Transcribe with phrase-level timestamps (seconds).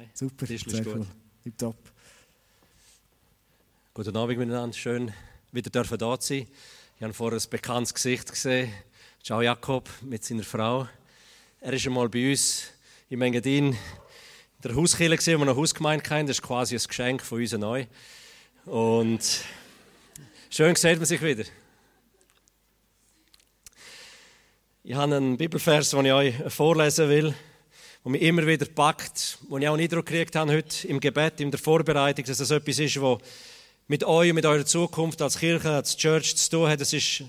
[0.00, 0.10] Nein.
[0.14, 0.94] Super, Tischl sehr gut.
[1.44, 1.52] cool.
[1.58, 1.76] Top.
[3.92, 4.74] Guten Abend miteinander.
[4.74, 5.12] Schön,
[5.52, 6.48] wieder dürfen da zu sein.
[6.96, 8.72] Ich habe vorher ein bekanntes Gesicht gesehen.
[9.22, 10.88] Ciao Jakob mit seiner Frau.
[11.60, 12.68] Er ist einmal bei uns
[13.10, 13.76] im Engadin in
[14.64, 16.26] der Hauskirche gesehen, wo wir noch Hausgemeinde kennen.
[16.26, 17.84] Das ist quasi ein Geschenk von uns neu.
[18.64, 19.20] Und
[20.48, 21.44] schön sieht man sich wieder.
[24.82, 27.34] Ich habe einen Bibelvers, den ich euch vorlesen will,
[28.04, 31.40] der mich immer wieder packt, wo ich auch einen Eindruck gekriegt habe heute im Gebet,
[31.40, 33.18] in der Vorbereitung, dass das etwas ist, was
[33.88, 36.80] mit euch mit eurer Zukunft als Kirche, als Church zu tun hat.
[36.80, 37.24] Das ist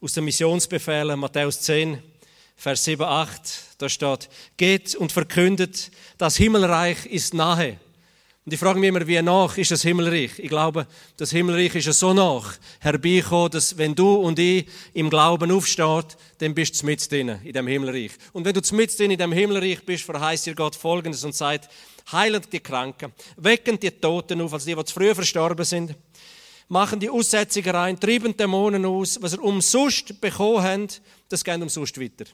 [0.00, 2.02] aus den Missionsbefehlen, Matthäus 10,
[2.56, 3.40] Vers 7, 8.
[3.78, 7.78] Da steht, geht und verkündet, das Himmelreich ist nahe.
[8.48, 10.38] Und ich frage mich immer, wie nach ist das Himmelreich?
[10.38, 10.86] Ich glaube,
[11.18, 16.16] das Himmelreich ist ja so nach herbeigekommen, dass wenn du und ich im Glauben aufsteht,
[16.38, 18.12] dann bist du mit drin, in dem Himmelreich.
[18.32, 21.68] Und wenn du mit drin in dem Himmelreich bist, verheißt dir Gott Folgendes und sagt,
[22.10, 25.94] heilen die Kranken, wecken die Toten auf, also die, die zu früh verstorben sind,
[26.68, 32.00] machen die Aussetzungen rein, treiben Dämonen aus, was ihr umsonst bekommen habt, das geht umsonst
[32.00, 32.24] weiter.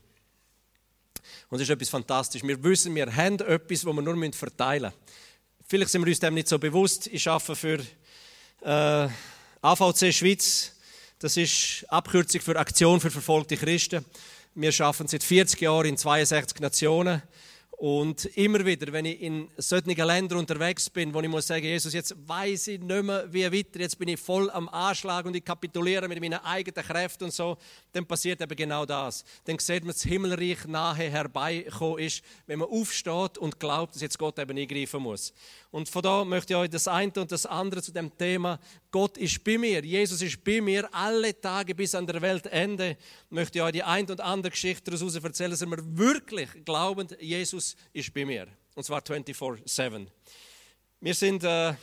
[1.51, 2.45] Und das ist etwas fantastisch.
[2.45, 5.25] Wir wissen, wir haben etwas, das wir nur verteilen müssen.
[5.67, 7.07] Vielleicht sind wir uns dem nicht so bewusst.
[7.07, 7.79] Ich arbeite für
[8.61, 9.09] äh,
[9.63, 10.73] AVC Schweiz.
[11.19, 14.05] Das ist Abkürzung für Aktion für verfolgte Christen.
[14.55, 17.23] Wir arbeiten seit 40 Jahren in 62 Nationen.
[17.87, 21.93] Und immer wieder, wenn ich in solchen Ländern unterwegs bin, wo ich muss sagen, Jesus,
[21.93, 25.45] jetzt weiß ich nicht mehr, wie weiter, jetzt bin ich voll am Anschlag und ich
[25.45, 27.59] kapituliere mit meinen eigenen Kräften und so,
[27.93, 29.23] dann passiert eben genau das.
[29.45, 34.19] Dann sieht man, das Himmelreich nahe herbeikommen ist, wenn man aufsteht und glaubt, dass jetzt
[34.19, 35.35] Gott eben eingreifen muss.
[35.75, 38.61] Und von da möchte ich euch das eine und das andere zu dem Thema,
[38.93, 42.97] Gott ist bei mir, Jesus ist bei mir, alle Tage bis an der Weltende,
[43.29, 47.75] möchte ich euch die ein und andere Geschichte daraus erzählen, dass wir wirklich glauben, Jesus
[47.93, 48.47] ist bei mir.
[48.77, 50.07] Und zwar 24-7.
[51.01, 51.75] Wir sind äh,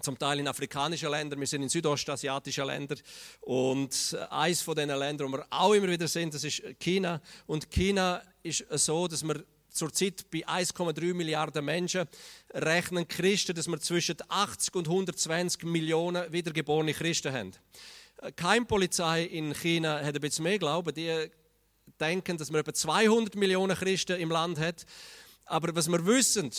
[0.00, 2.98] zum Teil in afrikanischen Ländern, wir sind in südostasiatischen Ländern.
[3.42, 7.22] Und eines von diesen Ländern, wo wir auch immer wieder sind, das ist China.
[7.46, 12.06] Und China ist so, dass wir zurzeit bei 1,3 Milliarden Menschen
[12.52, 17.52] rechnen Christen, dass wir zwischen 80 und 120 Millionen wiedergeborene Christen haben.
[18.36, 20.94] Keine Polizei in China hat ein bisschen mehr Glauben.
[20.94, 21.28] Die
[22.00, 24.86] denken, dass man etwa 200 Millionen Christen im Land hat.
[25.44, 26.50] Aber was wir wissen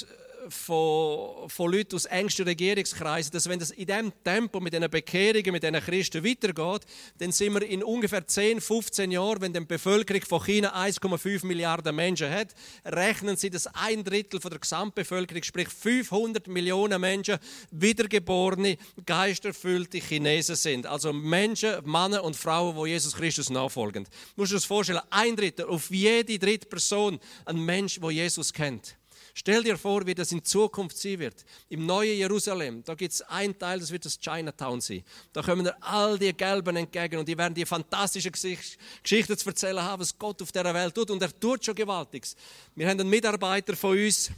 [0.49, 5.51] von, von Leuten aus engsten Regierungskreisen, dass wenn das in diesem Tempo mit diesen Bekehrungen,
[5.51, 6.81] mit diesen Christen weitergeht,
[7.17, 11.95] dann sind wir in ungefähr 10, 15 Jahren, wenn die Bevölkerung von China 1,5 Milliarden
[11.95, 12.49] Menschen hat,
[12.85, 17.37] rechnen sie, dass ein Drittel von der Gesamtbevölkerung, sprich 500 Millionen Menschen,
[17.71, 20.85] wiedergeborene, geisterfüllte Chinesen sind.
[20.85, 24.03] Also Menschen, Männer und Frauen, die Jesus Christus nachfolgen.
[24.03, 28.53] Du musst dir das vorstellen, ein Drittel, auf jede dritte Person ein Mensch, der Jesus
[28.53, 28.95] kennt.
[29.37, 31.43] Stell dir vor, wie das in Zukunft sein wird.
[31.67, 35.03] Im neuen Jerusalem, da gibt es einen Teil, das wird das Chinatown sein.
[35.33, 39.83] Da kommen dir all die Gelben entgegen und die werden die fantastische Geschichten zu erzählen
[39.83, 41.11] haben, was Gott auf dieser Welt tut.
[41.11, 42.37] Und er tut schon Gewaltiges.
[42.75, 44.31] Wir haben einen Mitarbeiter von uns,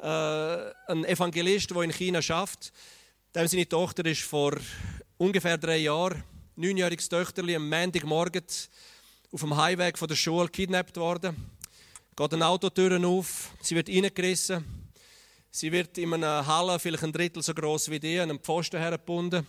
[0.00, 2.74] äh, einen Evangelist, der in China schafft.
[3.34, 4.58] Dem seine Tochter ist vor
[5.16, 6.22] ungefähr drei Jahren,
[6.56, 8.44] neunjähriges Töchterli, am Montagmorgen
[9.32, 11.55] auf dem Highway von der Schule kidnappt worden
[12.16, 14.64] geht eine Autotür auf, sie wird reingerissen,
[15.50, 18.80] sie wird in einer Halle vielleicht ein Drittel so groß wie die, an einem Pfosten
[18.80, 19.46] hergebunden.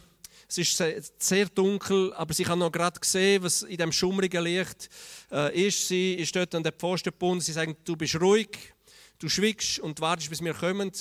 [0.49, 0.83] Es ist
[1.17, 4.89] sehr dunkel, aber sie kann noch gerade sehen, was in dem schummrigen Licht
[5.31, 5.87] äh, ist.
[5.87, 7.41] Sie ist dort an den Pfosten gebunden.
[7.41, 8.49] Sie sagen, du bist ruhig,
[9.19, 10.91] du schwiegst und wartest, bis wir kommen.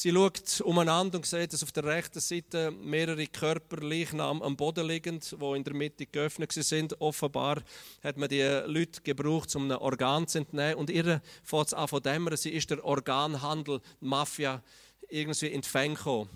[0.00, 4.86] Sie schaut umeinander und sieht, dass auf der rechten Seite mehrere Körper, Leichnam am Boden
[4.86, 7.00] liegen, wo in der Mitte geöffnet sind.
[7.00, 7.64] Offenbar
[8.04, 10.76] hat man die Leute gebraucht, um ein Organ zu entnehmen.
[10.76, 14.62] Und ihr fängt an von dämmern, sie ist der Organhandel, Mafia,
[15.08, 16.30] irgendwie gekommen.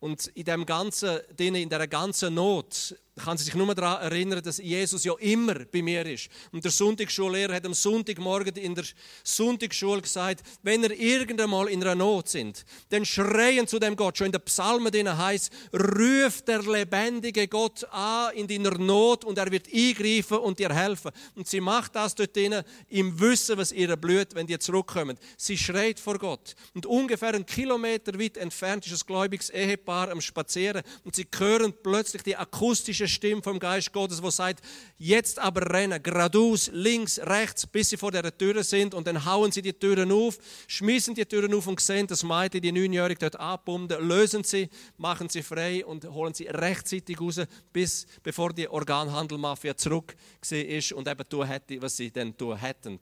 [0.00, 4.58] Und in dem ganzen, in dieser ganzen Not kann sie sich nur daran erinnern, dass
[4.58, 6.28] Jesus ja immer bei mir ist.
[6.52, 8.84] Und der Sonntagsschullehrer hat am Sonntagmorgen in der
[9.24, 14.18] Sonntagsschule gesagt, wenn ihr irgendwann in einer Not sind, dann schreien zu dem Gott.
[14.18, 19.38] Schon in den Psalmen denen heißt, ruft der lebendige Gott an in deiner Not und
[19.38, 21.10] er wird eingreifen und dir helfen.
[21.34, 25.18] Und sie macht das dort drinnen im Wissen, was ihr blüht, wenn die zurückkommen.
[25.36, 26.54] Sie schreit vor Gott.
[26.74, 31.74] Und ungefähr einen Kilometer weit entfernt ist ein gläubiges Ehepaar am Spazieren und sie hören
[31.82, 34.64] plötzlich die akustische Stimme vom Geist Gottes, wo sagt,
[34.98, 39.52] jetzt aber rennen, geradeaus, links, rechts, bis sie vor der Tür sind und dann hauen
[39.52, 43.36] sie die Türen auf, schmissen die Türen auf und sehen das Mädchen, die Neunjährige, dort
[43.36, 47.40] abbunden, lösen sie, machen sie frei und holen sie rechtzeitig raus,
[47.72, 50.14] bis bevor die Organhandelmafia zurück
[50.50, 52.98] ist und eben tun hätte, was sie dann tun hätten.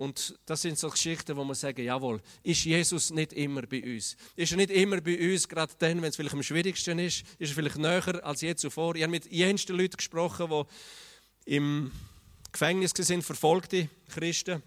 [0.00, 4.16] Und das sind so Geschichten, wo man sagen, jawohl, ist Jesus nicht immer bei uns?
[4.34, 7.22] Ist er nicht immer bei uns, gerade dann, wenn es vielleicht am schwierigsten ist?
[7.38, 8.96] Ist er vielleicht näher als je zuvor?
[8.96, 10.48] Ich habe mit jensten Leuten gesprochen,
[11.46, 11.92] die im
[12.50, 14.62] Gefängnis sind, verfolgte Christen,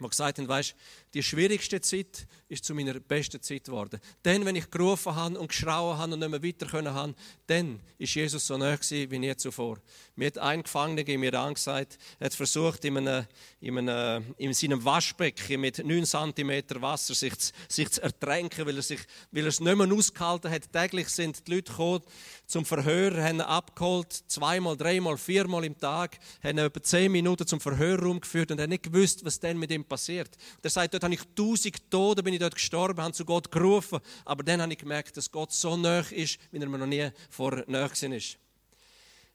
[0.00, 0.74] die gesagt haben, weißt,
[1.14, 4.00] die schwierigste Zeit ist zu meiner besten Zeit geworden.
[4.22, 7.14] Dann, wenn ich gerufen habe und geschrauen habe und nicht mehr weiter können haben,
[7.46, 9.78] dann ist Jesus so nahe wie nie zuvor.
[10.14, 13.26] Mir hat ein Gefangener in mir angesagt, er hat versucht, in, einem,
[13.60, 17.32] in, einem, in seinem Waschbecken mit 9 cm Wasser sich,
[17.68, 19.00] sich zu ertränken, weil er, sich,
[19.32, 20.72] weil er es nicht mehr ausgehalten hat.
[20.72, 22.02] Täglich sind die Leute gekommen
[22.46, 27.46] zum Verhör, haben ihn abgeholt, zweimal, dreimal, viermal im Tag, haben ihn etwa zehn Minuten
[27.46, 30.30] zum Verhörraum geführt und hat nicht gewusst, was dann mit ihm passiert.
[30.56, 33.52] Und er sagt, dort habe ich tausend Tote, bin ich dort gestorben, habe zu Gott
[33.52, 36.86] gerufen, aber dann habe ich gemerkt, dass Gott so nah ist, wie er mir noch
[36.86, 38.38] nie vorher nahe ist.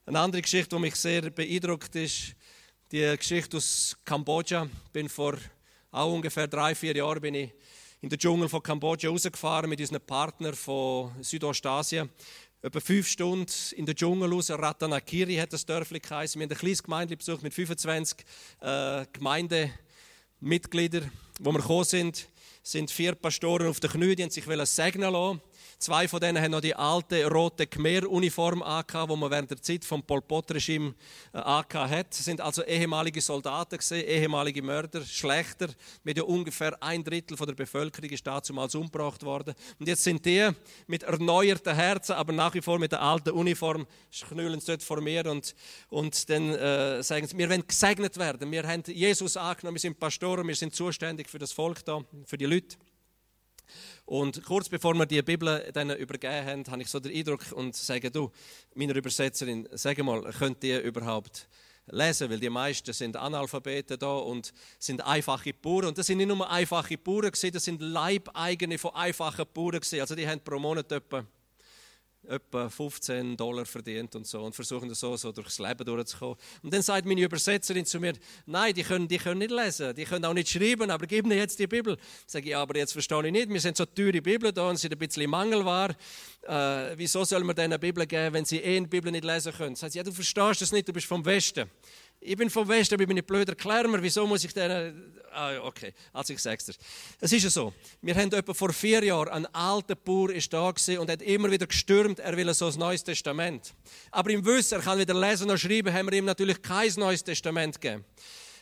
[0.06, 2.35] Eine andere Geschichte, die mich sehr beeindruckt ist,
[2.91, 4.68] die Geschichte aus Kambodscha.
[4.91, 5.38] Bin vor
[5.91, 7.53] auch ungefähr drei, vier Jahren bin ich
[8.01, 12.09] in den Dschungel von Kambodscha rausgefahren mit unseren Partnern von Südostasien.
[12.62, 14.50] Etwa fünf Stunden in den Dschungel raus.
[14.50, 16.38] Ratanakiri hat das Dörfli geheißen.
[16.38, 18.25] Wir haben ein kleines Gemeinde besucht mit 25
[18.59, 19.06] äh,
[20.41, 21.11] Gemeindemitgliedern.
[21.39, 22.27] Wo wir gekommen sind,
[22.63, 25.39] sind vier Pastoren auf den Knien, die sich segnen lassen
[25.81, 29.83] Zwei von denen haben noch die alte rote Khmer-Uniform angehabt, die man während der Zeit
[29.83, 30.94] vom Pol Pot-Regime
[31.33, 32.13] äh, angehabt hat.
[32.13, 35.69] Sie sind also ehemalige Soldaten gewesen, ehemalige Mörder, Schlechter.
[36.04, 39.56] Mit ja ungefähr ein Drittel von der Bevölkerung ist damals umgebracht worden.
[39.80, 40.51] Und jetzt sind die
[40.86, 43.88] mit erneuerten Herzen, aber nach wie vor mit der alten Uniform,
[44.30, 45.56] knüllen sie dort vor mir und,
[45.89, 48.51] und dann äh, sagen sie, wir wollen gesegnet werden.
[48.51, 52.38] Wir haben Jesus angenommen, wir sind Pastoren, wir sind zuständig für das Volk da, für
[52.38, 52.77] die Leute.
[54.06, 57.75] Und kurz bevor wir die Bibel dann übergeben haben, habe ich so den Eindruck und
[57.75, 58.31] sage, du,
[58.75, 61.47] meiner Übersetzerin, sag mal, könnt ihr überhaupt
[61.88, 62.29] lesen?
[62.29, 65.85] Weil die meisten sind Analphabeten da und sind einfache Bauern.
[65.85, 69.79] Und das sind nicht nur einfache Bauern, das sind Leibeigene von einfachen Bauern.
[70.00, 71.25] Also die haben pro Monat etwa
[72.27, 76.35] etwa 15 Dollar verdient und so und versuchen so, so durchs Leben durchzukommen.
[76.62, 78.13] Und dann sagt meine Übersetzerin zu mir,
[78.45, 81.38] nein, die können, die können nicht lesen, die können auch nicht schreiben, aber gib mir
[81.38, 81.97] jetzt die Bibel.
[82.27, 84.77] Sage ich, ja, aber jetzt verstehe ich nicht, wir sind so teure Bibel da und
[84.77, 85.95] sind ein bisschen mangelbar.
[86.44, 89.53] Äh, wieso soll man denen eine Bibel geben, wenn sie eh die Bibel nicht lesen
[89.53, 89.75] können?
[89.75, 91.69] Sagt sie, ja, du verstehst das nicht, du bist vom Westen.
[92.23, 93.50] Ich bin vom Westen, aber ich bin nicht blöd.
[93.50, 95.18] Erklär wieso muss ich denen...
[95.33, 96.75] Ah, okay, also ich sag's dir.
[97.19, 100.71] Es ist ja so, wir haben etwa vor vier Jahren, ein alter Bauer ist da
[101.00, 103.73] und hat immer wieder gestürmt, er will so ein neues Testament.
[104.12, 107.23] Aber im Wissen, er kann weder lesen noch schreiben, haben wir ihm natürlich kein neues
[107.23, 108.06] Testament gegeben.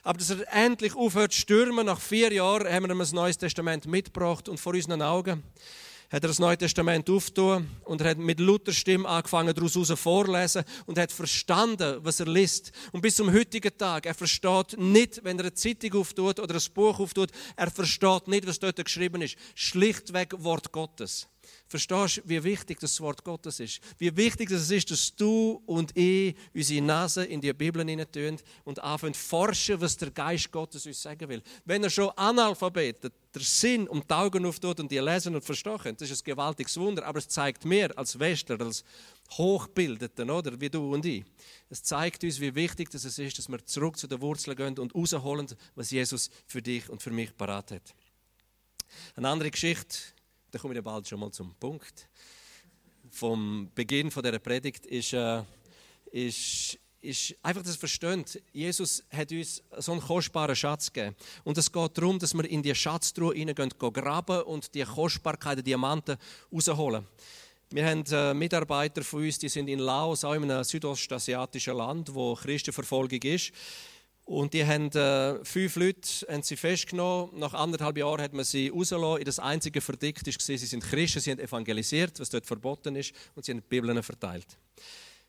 [0.03, 3.37] Aber dass er endlich aufhört zu stürmen, nach vier Jahren haben wir ihm ein neues
[3.37, 5.43] Testament mitgebracht und vor unseren Augen
[6.09, 10.63] hat er das Neue Testament aufgetan und er hat mit lauter Stimme angefangen, daraus vorzulesen
[10.87, 12.71] und hat verstanden, was er liest.
[12.91, 16.73] Und bis zum heutigen Tag, er versteht nicht, wenn er eine Zeitung auftut oder ein
[16.73, 19.35] Buch auftut, er versteht nicht, was dort geschrieben ist.
[19.53, 21.27] Schlichtweg Wort Gottes.
[21.69, 23.79] Verstehst du, wie wichtig das Wort Gottes ist?
[23.99, 28.83] Wie wichtig es ist, dass du und ich unsere Nase in die Bibel hinein und
[28.83, 31.43] anfangen zu forschen, was der Geist Gottes uns sagen will.
[31.65, 35.95] Wenn er schon Analphabeten der Sinn um die Augen auftut und die lesen und verstehen,
[35.95, 38.83] das ist ein gewaltiges Wunder, aber es zeigt mir als Westler, als
[39.33, 41.23] Hochbildeten, oder, wie du und ich,
[41.69, 44.95] es zeigt uns, wie wichtig es ist, dass wir zurück zu den Wurzeln gehen und
[44.95, 45.45] rausholen,
[45.75, 47.93] was Jesus für dich und für mich parat hat.
[49.15, 49.99] Eine andere Geschichte,
[50.51, 52.07] da komme ich bald schon mal zum Punkt.
[53.11, 55.43] Vom Beginn von dieser Predigt ist, äh,
[56.11, 58.25] ist, ist einfach das Verstehen.
[58.51, 61.15] Jesus hat uns so einen kostbaren Schatz gegeben.
[61.43, 66.17] Und es geht darum, dass wir in die Schatztruhe hineingehen, graben und die Kostbarkeiten, Diamanten
[66.51, 67.07] rausholen.
[67.71, 72.13] Wir haben äh, Mitarbeiter von uns, die sind in Laos, auch in einem südostasiatischen Land,
[72.13, 73.51] wo Christenverfolgung ist.
[74.29, 77.39] Und die haben äh, fünf Leute haben sie festgenommen.
[77.39, 79.25] Nach anderthalb Jahren hat man sie rausgelassen.
[79.25, 83.43] Das einzige Verdikt war, sie sind Christen, sie haben evangelisiert, was dort verboten ist, und
[83.43, 84.45] sie haben die Bibeln verteilt.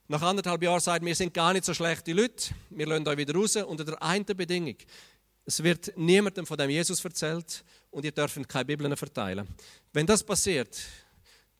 [0.06, 3.34] Nach anderthalb Jahren sagt wir sind gar nicht so schlechte Leute, wir lassen euch wieder
[3.34, 4.76] raus, unter der einen Bedingung.
[5.46, 9.48] Es wird niemandem von dem Jesus erzählt und ihr dürft keine Bibeln verteilen.
[9.94, 10.78] Wenn das passiert,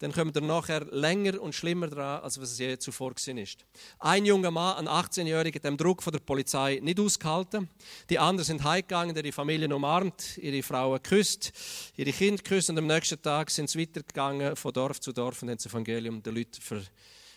[0.01, 3.67] dann kommen wir nachher länger und schlimmer dran, als was es je zuvor gewesen ist.
[3.99, 7.69] Ein junger Mann, ein 18-Jähriger, hat dem Druck von der Polizei nicht ausgehalten.
[8.09, 11.53] Die anderen sind heimgegangen, ihre Familien umarmt, ihre Frauen geküsst,
[11.97, 15.51] ihre Kinder geküsst und am nächsten Tag sind sie weitergegangen von Dorf zu Dorf und
[15.51, 16.81] haben das Evangelium den Leuten ver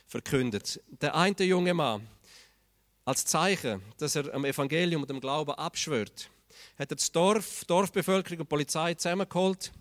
[0.08, 0.82] verkündet.
[1.02, 2.08] Der eine junge Mann,
[3.04, 6.30] als Zeichen, dass er am Evangelium und dem Glauben abschwört,
[6.78, 9.74] hat er das Dorf, Dorfbevölkerung und Polizei zusammengeholt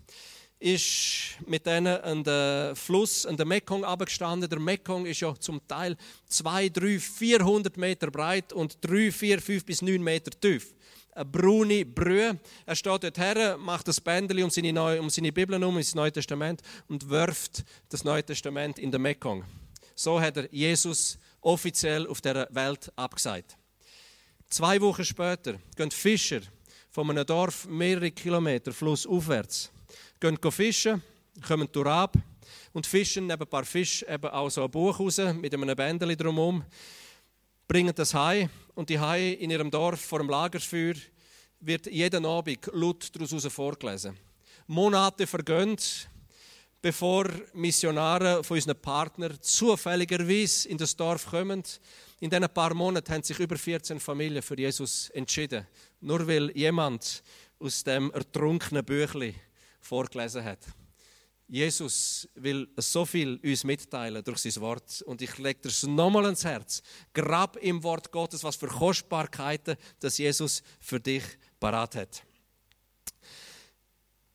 [0.63, 4.49] ist mit denen an den Fluss, an den Mekong abgestanden.
[4.49, 9.65] Der Mekong ist ja zum Teil 2, 3, 400 Meter breit und 3, 4, 5
[9.65, 10.73] bis 9 Meter tief.
[11.11, 12.39] eine braune Brühe.
[12.65, 15.95] Er steht dort her, macht das Bändeli um seine, Neu um seine Bibel um, ins
[15.95, 19.43] Neue Testament und wirft das Neue Testament in den Mekong.
[19.95, 23.57] So hat er Jesus offiziell auf der Welt abgesagt.
[24.49, 26.41] Zwei Wochen später gehen Fischer
[26.89, 29.71] von einem Dorf mehrere Kilometer flussaufwärts,
[30.23, 31.01] gehen fischen,
[31.45, 32.15] kommen durch ab
[32.71, 36.15] und fischen neben ein paar Fisch eben auch so ein Buch raus mit einem Bändeli
[36.15, 36.63] drumherum,
[37.67, 40.93] bringen das Hai und die Hai in ihrem Dorf vor dem Lagerfeuer
[41.59, 44.17] wird jeden Abend laut daraus vorgelesen.
[44.67, 45.75] Monate vergehen,
[46.81, 51.63] bevor Missionare von unseren Partnern zufälligerweise in das Dorf kommen.
[52.21, 55.67] In diesen paar Monaten haben sich über 14 Familien für Jesus entschieden.
[55.99, 57.23] Nur weil jemand
[57.59, 59.35] aus dem ertrunkenen Büchlein
[59.83, 60.65] vorgelesen hat.
[61.47, 65.01] Jesus will so viel uns mitteilen durch sein Wort.
[65.03, 66.81] Und ich lege dir nochmal ans Herz.
[67.13, 71.23] Grab im Wort Gottes, was für Kostbarkeiten das Jesus für dich
[71.59, 72.23] parat hat.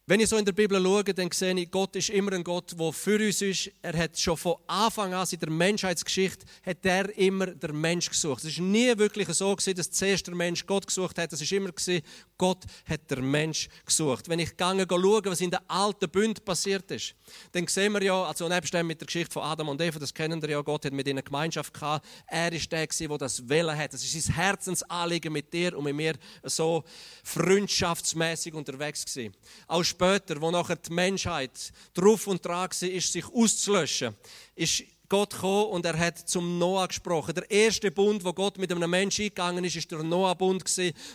[0.09, 2.75] Wenn ich so in der Bibel schaue, dann sehe ich, Gott ist immer ein Gott,
[2.81, 3.71] der für uns ist.
[3.83, 8.43] Er hat schon von Anfang an in der Menschheitsgeschichte hat er immer der Mensch gesucht.
[8.43, 11.31] Es ist nie wirklich so gewesen, dass zuerst der Mensch Gott gesucht hat.
[11.35, 12.01] Es ist immer gewesen,
[12.39, 14.31] Gott hat der Mensch gesucht.
[14.31, 17.15] Wenn ich gehe schaue, was in der alten Bund passiert ist,
[17.53, 20.15] dann sehen wir ja, also nebst dem mit der Geschichte von Adam und Eva, das
[20.15, 22.07] kennen wir ja, Gott hat mit ihnen Gemeinschaft gehabt.
[22.29, 23.93] Er ist der gewesen, der das Wählen hat.
[23.93, 26.83] Es ist sein Herzensanliegen mit dir und mit mir so
[27.25, 29.35] freundschaftsmäßig unterwegs gewesen.
[29.67, 34.15] Auch später, wo nachher die Menschheit drauf und dran war, ist sich auszulöschen,
[34.55, 37.35] ist Gott gekommen und er hat zum Noah gesprochen.
[37.35, 40.65] Der erste Bund, wo Gott mit einem Menschen eingegangen ist, ist der Noah-Bund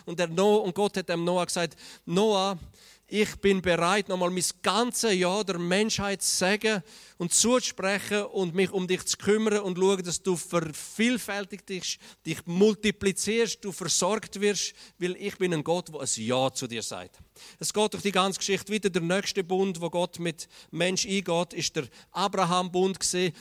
[0.04, 2.58] und der Noah und Gott hat dem Noah gesagt: Noah,
[3.06, 6.82] ich bin bereit, nochmal mein ganzes Jahr der Menschheit zu sagen
[7.16, 12.44] und zuzusprechen und mich um dich zu kümmern und schauen, dass du vervielfältigt dich, dich
[12.46, 17.23] multiplizierst, du versorgt wirst, weil ich bin ein Gott, der ein Ja zu dir sagt.
[17.58, 18.90] Es geht durch die ganze Geschichte weiter.
[18.90, 22.98] Der nächste Bund, wo Gott mit Mensch eingeht, ist der Abraham-Bund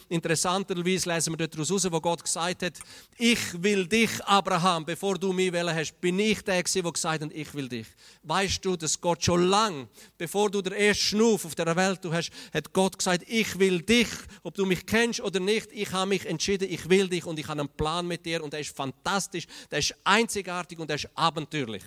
[0.09, 2.79] Interessanterweise lesen wir dort raus, wo Gott gesagt hat,
[3.17, 7.31] ich will dich, Abraham, bevor du mich wählen hast, bin ich der der gesagt hat,
[7.33, 7.87] ich will dich.
[8.23, 12.13] Weißt du, dass Gott schon lang, bevor du der erste Schnuf auf der Welt du
[12.13, 14.07] hast, hat Gott gesagt, ich will dich,
[14.43, 17.47] ob du mich kennst oder nicht, ich habe mich entschieden, ich will dich und ich
[17.47, 21.09] habe einen Plan mit dir und der ist fantastisch, der ist einzigartig und der ist
[21.15, 21.83] abenteuerlich.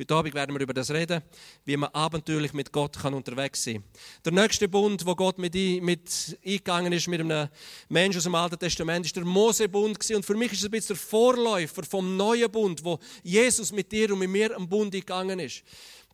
[0.00, 1.22] Heute Abend werden wir über das reden,
[1.64, 3.82] wie man abenteuerlich mit Gott kann unterwegs sein kann.
[4.26, 7.48] Der nächste Bund, wo Gott mit, mit eingegangen ist mit einem
[7.88, 10.94] Menschen aus dem Alten Testament, ist der Mosebund und für mich ist es ein bisschen
[10.94, 15.40] der Vorläufer vom neuen Bund, wo Jesus mit dir und mit mir am Bund eingegangen
[15.40, 15.64] ist.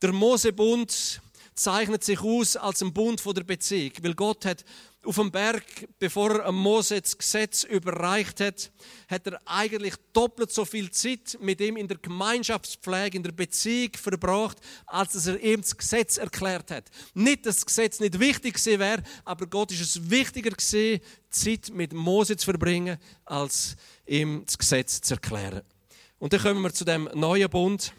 [0.01, 1.21] Der Mosebund
[1.55, 4.65] zeichnet sich aus als ein Bund von der Beziehung, weil Gott hat
[5.05, 5.65] auf dem Berg,
[5.99, 8.71] bevor er Mose das Gesetz überreicht hat,
[9.09, 13.93] hat er eigentlich doppelt so viel Zeit mit ihm in der Gemeinschaftspflege, in der Beziehung
[13.95, 16.91] verbracht, als dass er ihm das Gesetz erklärt hat.
[17.15, 21.71] Nicht, dass das Gesetz nicht wichtig gewesen wäre, aber Gott ist es wichtiger gewesen, Zeit
[21.73, 25.63] mit Mose zu verbringen, als ihm das Gesetz zu erklären.
[26.19, 27.93] Und dann kommen wir zu dem neuen Bund.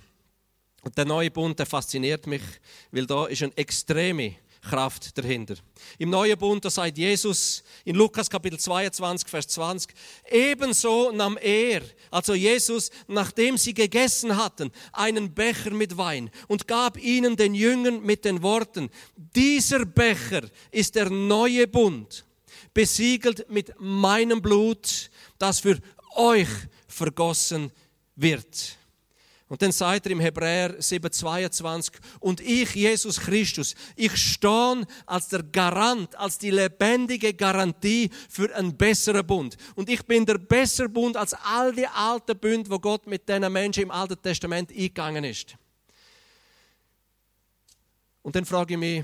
[0.82, 2.44] Und der neue Bund, der fasziniert mich,
[2.92, 4.36] weil da ist eine extreme
[4.70, 5.56] Kraft dahinter.
[5.98, 9.94] Im neuen Bund, da sagt Jesus in Lukas Kapitel 22, Vers 20,
[10.30, 16.98] ebenso nahm er, also Jesus, nachdem sie gegessen hatten, einen Becher mit Wein und gab
[16.98, 20.42] ihnen den Jüngern mit den Worten, dieser Becher
[20.72, 22.26] ist der neue Bund,
[22.74, 25.78] besiegelt mit meinem Blut, das für
[26.16, 26.50] euch
[26.88, 27.72] vergossen
[28.16, 28.78] wird.
[29.48, 35.44] Und dann sagt er im Hebräer 7,22, und ich, Jesus Christus, ich stehe als der
[35.44, 39.56] Garant, als die lebendige Garantie für einen besseren Bund.
[39.76, 43.54] Und ich bin der bessere Bund als all die alten Bünde, wo Gott mit diesen
[43.54, 45.56] Menschen im Alten Testament eingegangen ist.
[48.24, 49.04] Und dann frage ich mich,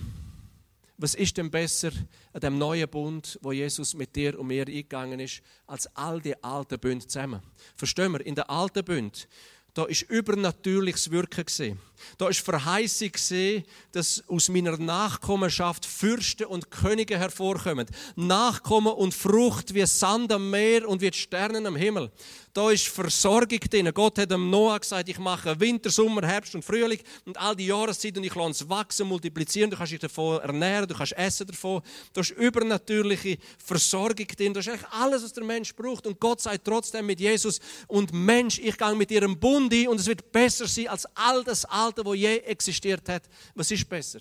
[0.98, 1.92] was ist denn besser
[2.34, 6.44] an dem neuen Bund, wo Jesus mit dir und mir eingegangen ist, als all die
[6.44, 7.42] alten Bünde zusammen?
[7.76, 9.28] Verstehen wir, in der alten Bund
[9.74, 11.80] da ist übernatürliches Wirken gesehen.
[12.18, 17.88] Da ist Verheißung gesehen, dass aus meiner Nachkommenschaft Fürsten und Könige hervorkommen.
[18.16, 22.12] Nachkommen und Frucht wie Sand am Meer und wie die Sterne am Himmel.
[22.54, 23.90] Da ist Versorgung drin.
[23.94, 27.68] Gott hat dem Noah gesagt, ich mache Winter, Sommer, Herbst und Frühling und all die
[27.68, 29.72] Jahreszeiten und ich lasse es wachsen, multiplizieren.
[29.72, 31.82] Du kannst dich davon ernähren, du kannst essen davon.
[32.12, 34.54] Da ist übernatürliche Versorgung drin.
[34.54, 36.06] Da ist eigentlich alles, was der Mensch braucht.
[36.06, 40.00] Und Gott sagt trotzdem mit Jesus, und Mensch, ich gehe mit im Bund ein und
[40.00, 43.28] es wird besser sein als all das Alte, was je existiert hat.
[43.56, 44.20] Was ist besser?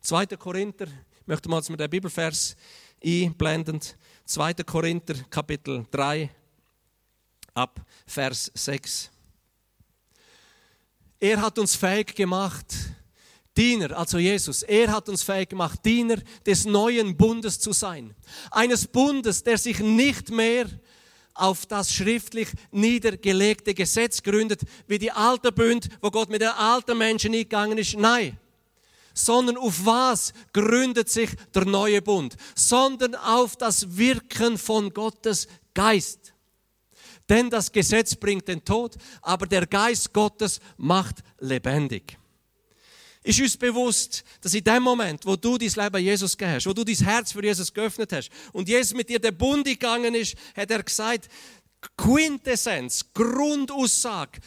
[0.00, 0.26] 2.
[0.36, 2.56] Korinther, ich möchte mal mit dem Bibelvers
[3.02, 3.80] einblenden.
[4.26, 4.54] 2.
[4.64, 6.30] Korinther, Kapitel 3,
[7.54, 9.10] ab Vers 6.
[11.20, 12.66] Er hat uns fähig gemacht,
[13.56, 18.14] Diener, also Jesus, er hat uns fähig gemacht, Diener des neuen Bundes zu sein.
[18.50, 20.66] Eines Bundes, der sich nicht mehr
[21.34, 26.96] auf das schriftlich niedergelegte Gesetz gründet, wie die alte Bund, wo Gott mit den alten
[26.96, 27.96] Menschen nicht gegangen ist.
[27.96, 28.38] Nein.
[29.12, 32.36] Sondern auf was gründet sich der neue Bund?
[32.54, 36.32] Sondern auf das Wirken von Gottes Geist.
[37.28, 42.18] Denn das Gesetz bringt den Tod, aber der Geist Gottes macht lebendig.
[43.24, 46.74] Ist uns bewusst, dass in dem Moment, wo du dein Leben Jesus gegeben hast, wo
[46.74, 50.36] du dein Herz für Jesus geöffnet hast und Jesus mit dir den Bund gegangen ist,
[50.54, 51.30] hat er gesagt,
[51.96, 54.40] Quintessenz, Grundaussage,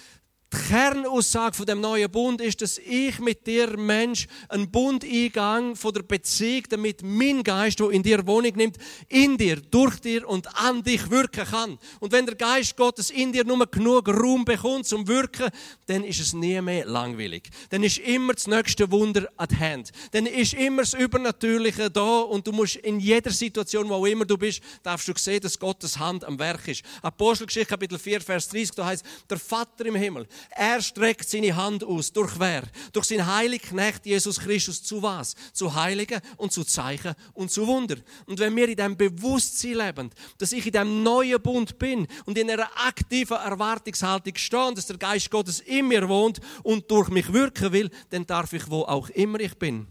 [0.53, 5.75] die Kernaussage von dem neuen Bund ist, dass ich mit dir, Mensch, einen Bund eingang
[5.75, 8.77] von der Beziehung, damit mein Geist, der in dir Wohnung nimmt,
[9.09, 11.77] in dir, durch dir und an dich wirken kann.
[11.99, 15.49] Und wenn der Geist Gottes in dir nur genug Raum bekommt zum Wirken,
[15.87, 17.49] dann ist es nie mehr langweilig.
[17.69, 19.91] Dann ist immer das nächste Wunder at hand.
[20.11, 24.25] Dann ist immer das Übernatürliche da und du musst in jeder Situation, wo auch immer
[24.25, 26.83] du bist, darfst du sehen, dass Gottes Hand am Werk ist.
[27.01, 31.83] Apostelgeschichte Kapitel 4, Vers 30, da heißt, der Vater im Himmel, er streckt seine Hand
[31.83, 32.11] aus.
[32.11, 32.63] Durch wer?
[32.93, 34.83] Durch seinen heiligen Knecht Jesus Christus.
[34.83, 35.35] Zu was?
[35.53, 37.97] Zu Heiligen und zu Zeichen und zu Wunder.
[38.25, 42.37] Und wenn wir in dem Bewusstsein leben, dass ich in dem neuen Bund bin und
[42.37, 47.31] in einer aktiven Erwartungshaltung stehe, dass der Geist Gottes in mir wohnt und durch mich
[47.31, 49.87] wirken will, dann darf ich, wo auch immer ich bin,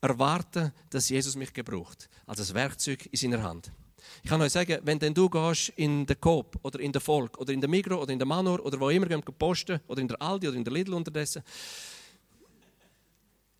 [0.00, 2.08] erwarten, dass Jesus mich gebraucht.
[2.26, 3.72] Als ein Werkzeug in seiner Hand.
[4.22, 7.38] Ich kann euch sagen, wenn denn du gehst in der Coop oder in der Volk
[7.38, 10.08] oder in der Migro oder in der Manor oder wo immer gehen posten oder in
[10.08, 11.42] der Aldi oder in der Lidl unterdessen,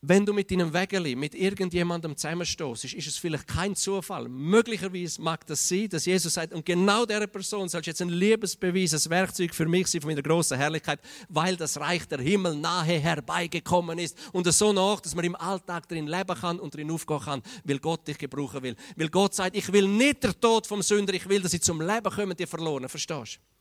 [0.03, 4.29] wenn du mit deinem Wägeli mit irgendjemandem zusammenstoßt, ist es vielleicht kein Zufall.
[4.29, 8.95] Möglicherweise mag das sein, dass Jesus sagt, und genau dieser Person soll jetzt ein Liebesbeweis,
[8.95, 12.99] ein Werkzeug für mich sein von meiner großen Herrlichkeit, weil das Reich der Himmel nahe
[12.99, 17.21] herbeigekommen ist und so nach, dass man im Alltag drin leben kann und drin aufgehen
[17.21, 18.77] kann, weil Gott dich gebrauchen will.
[18.97, 21.81] Weil Gott sagt, ich will nicht der Tod vom Sünder, ich will, dass sie zum
[21.83, 22.89] Leben kommen, die verloren.
[22.89, 23.60] Verstehst du?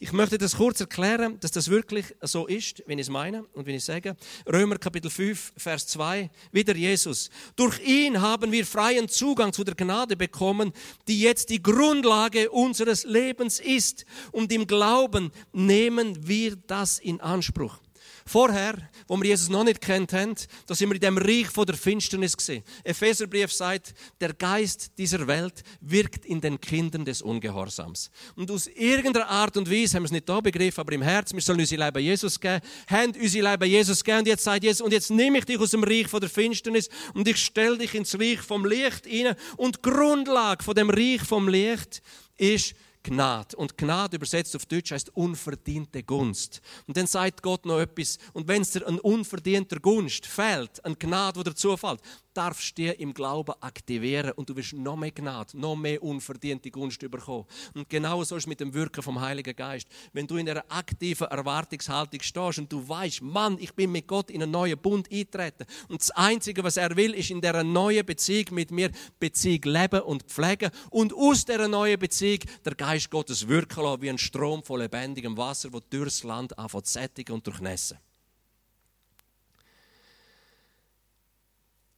[0.00, 3.66] Ich möchte das kurz erklären, dass das wirklich so ist, wenn ich es meine und
[3.66, 4.16] wenn ich sage.
[4.46, 7.30] Römer Kapitel 5, Vers 2, wieder Jesus.
[7.56, 10.72] Durch ihn haben wir freien Zugang zu der Gnade bekommen,
[11.08, 14.06] die jetzt die Grundlage unseres Lebens ist.
[14.30, 17.80] Und im Glauben nehmen wir das in Anspruch.
[18.28, 20.34] Vorher, wo wir Jesus noch nicht kennt haben,
[20.66, 22.62] da sind wir in dem Reich von der Finsternis gesehen.
[22.84, 28.10] Epheserbrief sagt, der Geist dieser Welt wirkt in den Kindern des Ungehorsams.
[28.36, 31.32] Und aus irgendeiner Art und Weise haben wir es nicht da begriffen, aber im Herz,
[31.32, 34.82] wir sollen unser Leben Jesus geben, haben unser Leben Jesus gegeben und jetzt sagt Jesus,
[34.82, 37.94] und jetzt nehme ich dich aus dem Reich von der Finsternis und ich stelle dich
[37.94, 42.02] ins Reich vom Licht hinein und die Grundlage von dem Reich vom Licht
[42.36, 43.56] ist Gnade.
[43.56, 46.60] Und Gnade übersetzt auf Deutsch heißt unverdiente Gunst.
[46.86, 48.18] Und dann sagt Gott noch etwas.
[48.32, 52.00] Und wenn es dir ein unverdienter Gunst fehlt, ein Gnade, wo dir zufällt,
[52.34, 56.70] darfst du dir im Glauben aktivieren und du wirst noch mehr Gnade, noch mehr unverdiente
[56.70, 57.46] Gunst bekommen.
[57.74, 59.88] Und genau so ist es mit dem Wirken vom Heiligen Geist.
[60.12, 64.30] Wenn du in einer aktiven Erwartungshaltung stehst und du weißt, Mann, ich bin mit Gott
[64.30, 68.06] in einen neuen Bund eintreten und das Einzige, was er will, ist in dieser neuen
[68.06, 73.46] Beziehung mit mir Beziehung leben und pflegen und aus dieser neuen Beziehung der Geist Gottes
[73.46, 77.46] wirken lassen, wie ein Strom von lebendigem Wasser, der durchs Land anfängt zu sättigen und
[77.46, 77.98] durchnässen.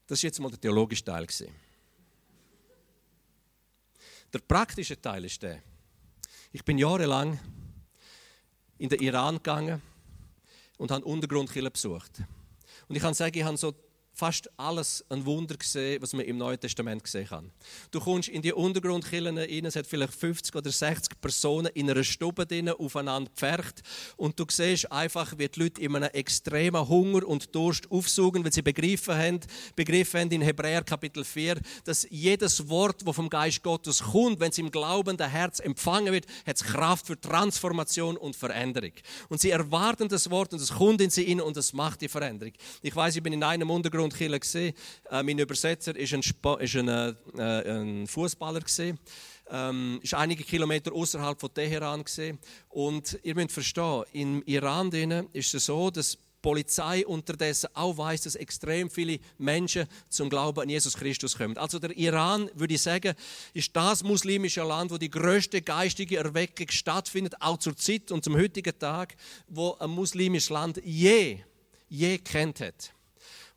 [0.07, 1.27] Das war jetzt mal der theologische Teil.
[4.33, 5.63] Der praktische Teil ist der.
[6.53, 7.39] Ich bin jahrelang
[8.79, 9.81] in den Iran gegangen
[10.79, 12.23] und habe Untergrundkirche besucht.
[12.89, 13.73] Und ich kann sagen, ich habe so
[14.21, 17.51] fast alles ein Wunder gesehen, was man im Neuen Testament gesehen kann.
[17.91, 22.05] Du kommst in die Untergrundkillen rein, es hat vielleicht 50 oder 60 Personen in einer
[22.05, 23.81] Stube drin, aufeinander pfercht
[24.19, 28.53] und du siehst einfach, wie die Leute in einem extremen Hunger und Durst aufsuchen, weil
[28.53, 29.41] sie begriffen haben,
[29.75, 34.51] begriffen haben in Hebräer Kapitel 4, dass jedes Wort, das vom Geist Gottes kommt, wenn
[34.51, 38.93] es im Glauben der Herz empfangen wird, hat es Kraft für Transformation und Veränderung.
[39.31, 42.09] Und sie erwarten das Wort und es kommt in sie in und es macht die
[42.09, 42.53] Veränderung.
[42.83, 44.75] Ich weiß, ich bin in einem Untergrund Untergrundkirche gesehen.
[45.11, 48.99] Äh, mein Übersetzer ist ein, ein, äh, ein Fußballer gesehen.
[49.51, 52.39] Ähm, ist einige Kilometer außerhalb von Teheran gesehen.
[52.69, 54.91] Und ihr müsst verstehen, im Iran
[55.33, 60.61] ist es so, dass die Polizei unterdessen auch weiß, dass extrem viele Menschen zum Glauben
[60.61, 61.59] an Jesus Christus kommen.
[61.59, 63.15] Also der Iran, würde ich sagen,
[63.53, 68.37] ist das muslimische Land, wo die größte geistige Erweckung stattfindet, auch zur Zeit und zum
[68.37, 69.17] heutigen Tag,
[69.49, 71.41] wo ein muslimisches Land je,
[71.89, 72.93] je kennt hat.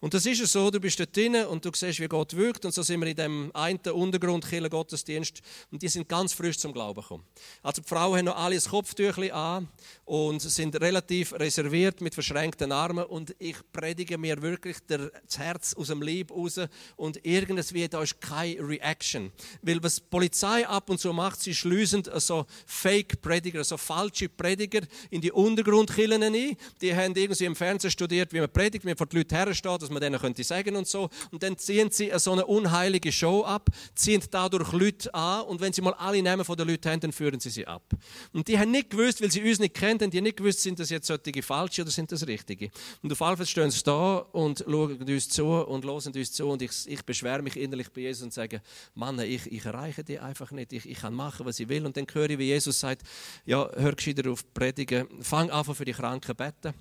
[0.03, 2.65] Und das ist es so, du bist dort drin und du siehst, wie Gott wirkt.
[2.65, 6.73] Und so sind wir in dem einen Untergrundkiller Gottesdienst und die sind ganz frisch zum
[6.73, 7.23] Glauben gekommen.
[7.61, 9.69] Also die Frauen haben noch alle ein Kopftüchli an
[10.03, 15.87] und sind relativ reserviert mit verschränkten Armen und ich predige mir wirklich das Herz aus
[15.87, 16.59] dem Leib raus
[16.97, 19.31] und irgendwie da ist keine Reaction.
[19.61, 24.81] Weil was die Polizei ab und zu macht, sie schließen so Fake-Prediger, so falsche Prediger
[25.11, 26.57] in die Untergrundkillen ein.
[26.81, 29.92] Die haben irgendwie im Fernsehen studiert, wie man predigt, wie man vor die Leute hersteht,
[29.93, 31.09] man denen könnte sagen und so.
[31.31, 35.73] Und dann ziehen sie so eine unheilige Show ab, ziehen dadurch Leute an und wenn
[35.73, 37.83] sie mal alle Namen von den Leuten haben, dann führen sie sie ab.
[38.31, 40.79] Und die haben nicht gewusst, weil sie uns nicht kennen, die haben nicht gewusst, sind
[40.79, 42.69] das jetzt solche falsche oder sind das richtige.
[43.01, 46.47] Und auf jeden Fall stehen sie da und schauen uns zu und hören uns zu
[46.47, 48.61] und ich, ich beschwere mich innerlich bei Jesus und sage,
[48.95, 51.85] Mann, ich, ich erreiche die einfach nicht, ich, ich kann machen, was ich will.
[51.85, 53.03] Und dann höre ich, wie Jesus sagt,
[53.45, 56.73] ja, hör gescheiter auf Predigen, fang an für die Kranken beten.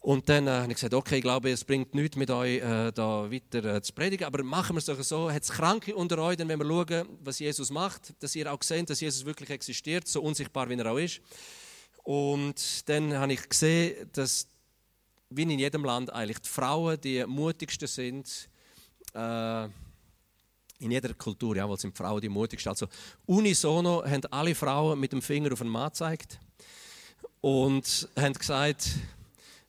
[0.00, 2.90] Und dann äh, habe ich gesagt, okay, ich glaube, es bringt nichts mit euch äh,
[2.90, 6.18] da weiter äh, zu predigen, aber machen wir es doch so, hat es Kranke unter
[6.18, 9.50] euch, dann wenn wir schauen, was Jesus macht, dass ihr auch seht, dass Jesus wirklich
[9.50, 11.20] existiert, so unsichtbar wie er auch ist.
[12.02, 14.48] Und dann habe ich gesehen, dass,
[15.28, 18.48] wie in jedem Land eigentlich, die Frauen die mutigsten sind,
[19.12, 19.64] äh,
[20.78, 22.70] in jeder Kultur, ja, weil sind die Frauen die mutigsten.
[22.70, 22.86] Also
[23.26, 26.40] unisono haben alle Frauen mit dem Finger auf den Mann gezeigt
[27.42, 28.88] und haben gesagt,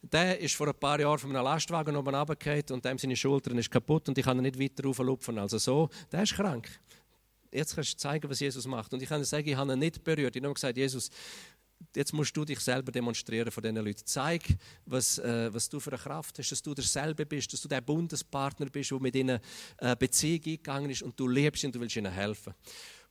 [0.01, 3.57] der ist vor ein paar Jahren von einem Lastwagen oben runtergefallen und dem seine Schultern
[3.57, 5.37] ist kaputt und ich kann ihn nicht weiter rauflupfen.
[5.37, 6.69] Also so, der ist krank.
[7.51, 8.93] Jetzt kannst du zeigen, was Jesus macht.
[8.93, 10.35] Und ich kann sagen, ich habe ihn nicht berührt.
[10.35, 11.09] Ich habe gesagt, Jesus,
[11.95, 14.01] jetzt musst du dich selber demonstrieren von diesen Leuten.
[14.05, 14.43] Zeig,
[14.85, 17.81] was, äh, was du für eine Kraft hast, dass du derselbe bist, dass du der
[17.81, 19.39] Bundespartner bist, der mit ihnen
[19.77, 22.53] äh, Beziehung eingegangen ist und du liebst ihn und du willst ihnen helfen.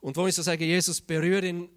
[0.01, 1.69] Und wo ich so sage, Jesus, berühre ihn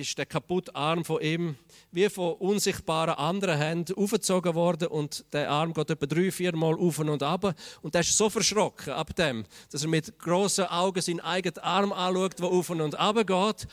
[0.00, 1.56] ist der kaputte Arm von ihm
[1.92, 6.74] wie von unsichtbaren anderen Händen aufgezogen worden und der Arm geht etwa drei, vier Mal
[6.74, 7.54] auf und ab.
[7.82, 11.92] Und er ist so verschrocken ab dem, dass er mit großen Augen seinen eigenen Arm
[11.92, 13.66] anschaut, der auf und ab geht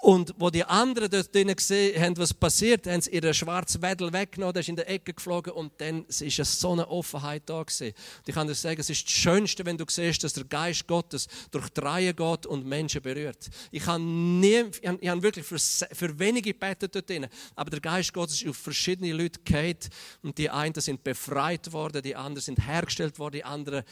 [0.00, 4.10] und wo die anderen dort drinnen gesehen haben, was passiert, haben sie ihren schwarzen Wedel
[4.12, 7.88] weggenommen, der ist in der Ecke geflogen und dann ist so eine Offenheit da gewesen.
[7.88, 10.86] Und ich kann dir sagen, es ist das Schönste, wenn du siehst, dass der Geist
[10.86, 13.50] Gottes durch die Reihe geht und Menschen berührt.
[13.70, 17.68] Ich habe, nie, ich habe, ich habe wirklich für, für wenige gebetet dort drinnen, aber
[17.68, 19.90] der Geist Gottes ist auf verschiedene Leute gehalten
[20.22, 23.84] und die einen sind befreit worden, die anderen sind hergestellt worden, die anderen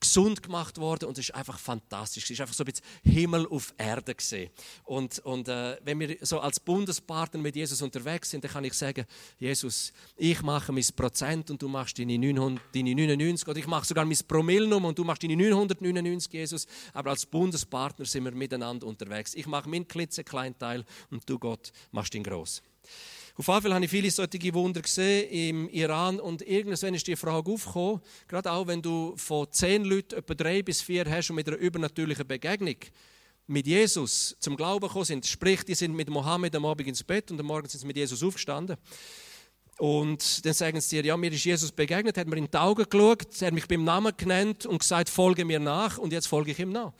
[0.00, 2.24] gesund gemacht worden und es ist einfach fantastisch.
[2.24, 4.50] Es ist einfach so ein bisschen Himmel auf Erde gesehen.
[4.84, 8.74] Und, und äh, wenn wir so als Bundespartner mit Jesus unterwegs sind, dann kann ich
[8.74, 9.04] sagen,
[9.38, 13.86] Jesus, ich mache mein Prozent und du machst deine, 900, deine 99 oder ich mache
[13.86, 16.66] sogar mein Promillnummer und du machst deine 999, Jesus.
[16.92, 19.34] Aber als Bundespartner sind wir miteinander unterwegs.
[19.34, 22.62] Ich mache meinen klitzekleinen Teil und du, Gott, machst ihn groß.
[23.38, 27.14] Auf jeden Fall habe ich viele solche Wunder gesehen im Iran und irgendwann ist die
[27.14, 31.36] Frage aufgekommen, gerade auch wenn du von zehn Leuten etwa drei bis vier hast und
[31.36, 32.74] mit einer übernatürlichen Begegnung
[33.46, 37.30] mit Jesus zum Glauben gekommen sind, sprich, die sind mit Mohammed am Abend ins Bett
[37.30, 38.76] und am Morgen sind sie mit Jesus aufgestanden.
[39.78, 42.86] Und dann sagen sie dir, ja, mir ist Jesus begegnet, hat mir in die Augen
[42.90, 46.58] geschaut, hat mich beim Namen genannt und gesagt, folge mir nach und jetzt folge ich
[46.58, 46.92] ihm nach.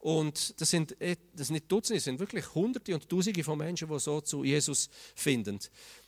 [0.00, 3.58] Und das sind, eh, das sind nicht Dutzende, das sind wirklich Hunderte und Tausende von
[3.58, 5.58] Menschen, die so zu Jesus finden.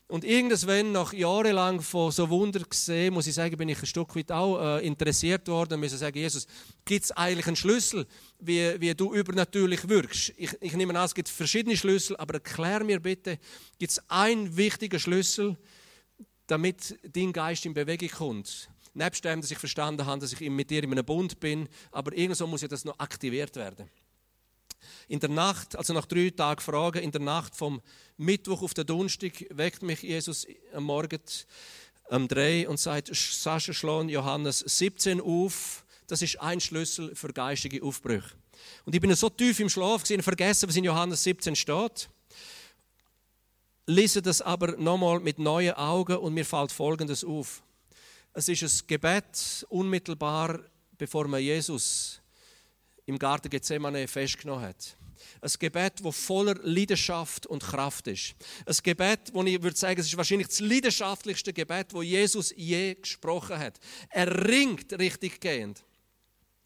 [0.09, 4.17] Und irgendwann, nach jahrelang von so Wunder gesehen, muss ich sagen, bin ich ein Stück
[4.17, 6.47] weit auch äh, interessiert worden muss sagen, Jesus,
[6.85, 8.07] gibt es eigentlich einen Schlüssel,
[8.39, 10.33] wie, wie du übernatürlich wirkst?
[10.37, 13.39] Ich, ich nehme an, es gibt verschiedene Schlüssel, aber erklär mir bitte,
[13.79, 15.57] gibt es einen wichtigen Schlüssel,
[16.47, 18.69] damit dein Geist in Bewegung kommt?
[18.95, 22.13] Nebst dem, dass ich verstanden habe, dass ich mit dir in einem Bund bin, aber
[22.13, 23.89] irgendwo muss ja das noch aktiviert werden.
[25.09, 27.81] In der Nacht, also nach drei Tagen Fragen, in der Nacht vom
[28.17, 31.21] Mittwoch auf den Donnerstag weckt mich Jesus am Morgen
[32.11, 35.85] um drei und sagt, Sascha Schlon, Johannes 17 auf.
[36.07, 38.35] Das ist ein Schlüssel für geistige Aufbrüche.
[38.85, 42.11] Und ich bin so tief im Schlaf gesehen, vergessen, was in Johannes 17 steht.
[43.87, 47.63] Lese das aber nochmal mit neuen Augen und mir fällt Folgendes auf.
[48.35, 50.61] Es ist ein Gebet unmittelbar,
[50.97, 52.21] bevor man Jesus
[53.05, 54.97] im Garten Gethsemane festgenommen hat.
[55.41, 58.35] Ein Gebet, das voller Leidenschaft und Kraft ist.
[58.65, 62.95] Ein Gebet, wo ich würde sagen, es ist wahrscheinlich das leidenschaftlichste Gebet, wo Jesus je
[62.95, 63.79] gesprochen hat.
[64.09, 65.85] Er ringt richtig gehend.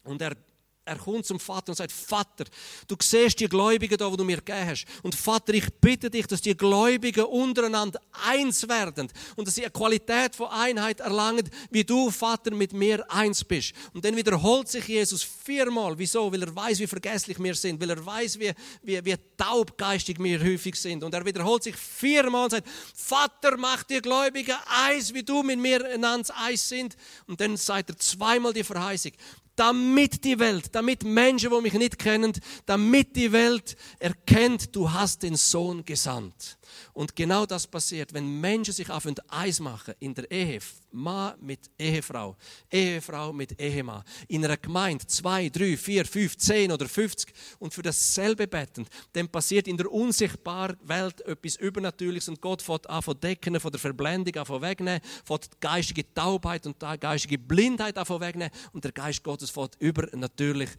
[0.03, 0.37] Und er
[0.87, 2.45] er kommt zum Vater und sagt, Vater,
[2.87, 4.85] du siehst die Gläubigen da, wo du mir gegeben hast.
[5.03, 9.71] Und Vater, ich bitte dich, dass die Gläubigen untereinander eins werden und dass sie eine
[9.71, 13.73] Qualität von Einheit erlangen, wie du, Vater, mit mir eins bist.
[13.93, 15.97] Und dann wiederholt sich Jesus viermal.
[15.97, 16.31] Wieso?
[16.31, 20.41] Weil er weiß, wie vergesslich wir sind, weil er weiß, wie, wie, wie taubgeistig wir
[20.41, 21.03] häufig sind.
[21.03, 24.55] Und er wiederholt sich viermal und sagt, Vater, mach die Gläubigen
[24.87, 26.95] eins, wie du mit mir einander eins sind.
[27.27, 29.11] Und dann sagt er zweimal die Verheißung,
[29.57, 32.33] damit die Welt, damit Menschen, die mich nicht kennen,
[32.67, 36.56] damit die Welt erkennt, du hast den Sohn gesandt.
[36.93, 40.59] Und genau das passiert, wenn Menschen sich auf ein Eis machen in der Ehe,
[40.91, 42.35] Mann mit Ehefrau,
[42.71, 47.81] Ehefrau mit Ehemann, in einer Gemeinde zwei, drei, vier, fünf, zehn oder 50 und für
[47.81, 53.19] dasselbe betten, dann passiert in der unsichtbaren Welt etwas Übernatürliches und Gott fährt an von
[53.19, 58.83] Decken, von der Verblendung von wegnehmen, die geistige Taubheit und geistige Blindheit von wegnehmen und
[58.83, 60.69] der Geist Gottes fährt übernatürlich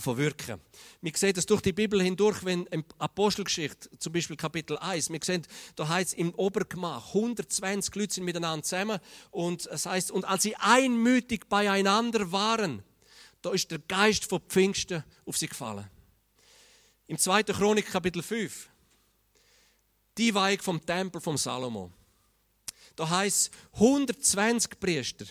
[0.00, 0.60] von wirken.
[1.00, 2.66] Wir sehen das durch die Bibel hindurch, wenn
[2.98, 5.37] Apostelgeschichte, zum Beispiel Kapitel 1, wir sehen,
[5.76, 8.98] da heißt es im Obergemach, 120 Leute sind miteinander zusammen
[9.30, 12.82] und es heißt, und als sie einmütig beieinander waren,
[13.42, 15.88] da ist der Geist von Pfingsten auf sie gefallen.
[17.06, 17.44] Im 2.
[17.44, 18.68] Chronik Kapitel 5,
[20.16, 21.90] die Weihung vom Tempel vom Salomo.
[22.96, 25.26] Da heißt 120 Priester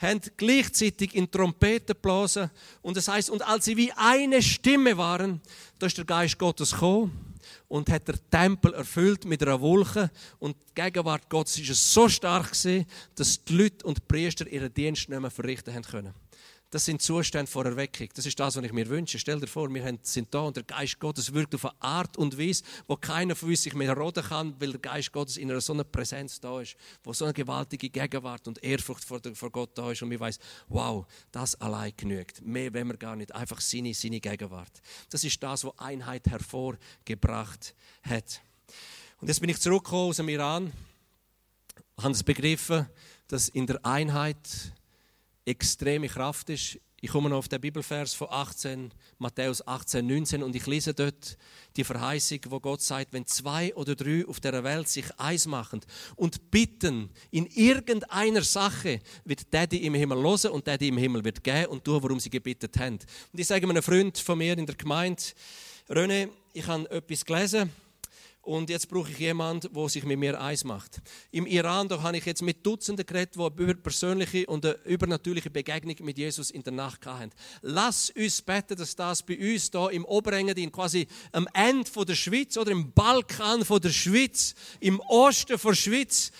[0.00, 2.50] haben gleichzeitig in Trompeten geblasen
[2.82, 5.40] und das heißt und als sie wie eine Stimme waren,
[5.78, 7.31] da ist der Geist Gottes gekommen
[7.72, 12.50] und hat der Tempel erfüllt mit einer Wolke und die Gegenwart Gottes ist so stark
[13.14, 16.12] dass die Leute und die Priester ihren Dienst nicht mehr verrichten können.
[16.72, 18.08] Das sind Zustände vor Erweckung.
[18.14, 19.18] Das ist das, was ich mir wünsche.
[19.18, 22.38] Stell dir vor, wir sind da und der Geist Gottes wirkt auf eine Art und
[22.38, 25.60] Weise, wo keiner von uns sich mehr roden kann, weil der Geist Gottes in einer
[25.60, 29.92] so einer Präsenz da ist, wo so eine gewaltige Gegenwart und Ehrfurcht vor, Gott da
[29.92, 32.40] ist und wir weiß, wow, das allein genügt.
[32.40, 33.34] Mehr wenn wir gar nicht.
[33.34, 34.80] Einfach seine, seine Gegenwart.
[35.10, 38.40] Das ist das, was Einheit hervorgebracht hat.
[39.20, 40.72] Und jetzt bin ich zurückgekommen aus dem Iran,
[41.98, 42.86] habe es begriffen,
[43.28, 44.72] dass in der Einheit
[45.44, 46.78] extreme Kraft ist.
[47.04, 51.36] Ich komme noch auf den Bibelvers von 18, Matthäus 18, 19 und ich lese dort
[51.74, 55.80] die Verheißung, wo Gott sagt, wenn zwei oder drei auf der Welt sich eins machen
[56.14, 60.96] und bitten in irgendeiner Sache, wird der die im Himmel hören und der die im
[60.96, 63.00] Himmel wird gehen und tun, worum sie gebeten haben.
[63.32, 65.24] Und ich sage einem Freund von mir in der Gemeinde,
[65.88, 67.72] René, ich habe etwas gelesen
[68.42, 71.00] und jetzt brauche ich jemanden, der sich mit mir eins macht.
[71.30, 75.48] Im Iran da habe ich jetzt mit Dutzenden geredet, die über persönliche und eine übernatürliche
[75.48, 77.30] Begegnung mit Jesus in der Nacht hatten.
[77.62, 82.56] Lass uns beten, dass das bei uns da im Oberengadin, quasi am Ende der Schweiz
[82.56, 86.32] oder im Balkan der Schweiz, im Osten der Schweiz,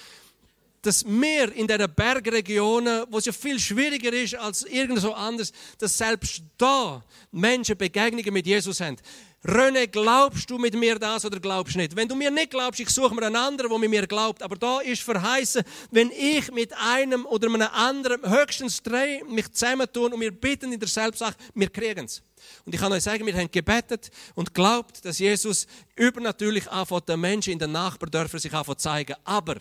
[0.83, 5.97] dass wir in diesen Bergregionen, wo es ja viel schwieriger ist als irgendwo anders, dass
[5.97, 8.97] selbst da Menschen Begegnungen mit Jesus haben.
[9.45, 11.97] René, glaubst du mit mir das oder glaubst du nicht?
[11.97, 14.41] Wenn du mir nicht glaubst, ich suche mir einen anderen, der mit mir glaubt.
[14.41, 20.13] Aber da ist verheißen, wenn ich mit einem oder einem anderen, höchstens drei, mich zusammentun
[20.13, 22.23] und wir bitten in der Selbstsache, wir kriegen es.
[22.65, 27.21] Und ich kann euch sagen, wir haben gebetet und glaubt, dass Jesus übernatürlich anfängt, den
[27.21, 29.17] Menschen in den Nachbardörfern sich anfängt zeigen.
[29.25, 29.57] Aber,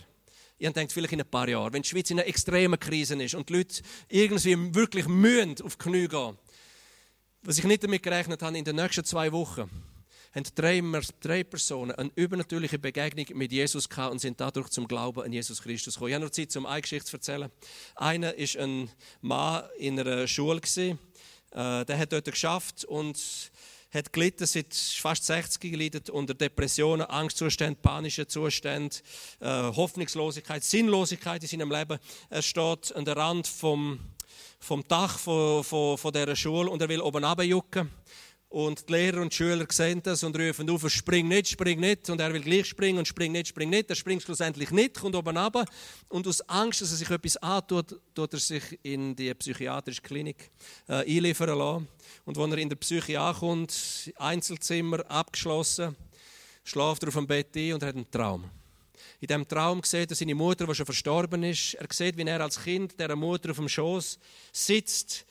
[0.60, 3.34] ihr denkt vielleicht in ein paar Jahren, wenn die Schweiz in einer extremen Krise ist
[3.34, 6.38] und die Leute irgendwie wirklich mühen auf die Knie gehen,
[7.44, 9.70] was ich nicht damit gerechnet habe, in den nächsten zwei Wochen
[10.34, 10.82] haben drei,
[11.20, 15.62] drei Personen eine übernatürliche Begegnung mit Jesus gehabt und sind dadurch zum Glauben an Jesus
[15.62, 16.10] Christus gekommen.
[16.10, 17.52] Ich habe noch Zeit, um eine Geschichte zu erzählen.
[17.96, 18.90] Einer ist ein
[19.22, 20.62] Mann in einer Schule.
[20.62, 21.00] Gewesen.
[21.52, 23.20] Äh, der hat dort geschafft und
[23.94, 28.98] hat gelitten, seit fast 60 gelitten unter Depressionen, Angstzuständen, panischen Zuständen,
[29.42, 32.00] äh, Hoffnungslosigkeit, Sinnlosigkeit in seinem Leben.
[32.30, 34.00] Er steht an der Rand vom
[34.60, 37.90] vom Dach von, von, von dieser Schule und er will oben runterjucken.
[38.52, 42.10] Und die Lehrer und die Schüler sehen das und rufen auf, spring nicht, spring nicht.
[42.10, 43.90] Und er will gleich springen und spring nicht, spring nicht.
[43.90, 45.64] Er springt schlussendlich nicht, kommt oben runter.
[46.10, 50.52] Und aus Angst, dass er sich etwas antut, tut er sich in die psychiatrische Klinik
[50.90, 51.88] äh, einliefern lassen.
[52.26, 55.96] Und wenn er in der Psyche ankommt, Einzelzimmer abgeschlossen,
[56.66, 58.50] schläft er auf dem Bett ein und hat einen Traum.
[59.20, 61.76] In diesem Traum sieht er seine Mutter, die schon verstorben ist.
[61.76, 64.20] Er sieht, wie er als Kind der Mutter auf dem Schoß
[64.52, 65.26] sitzt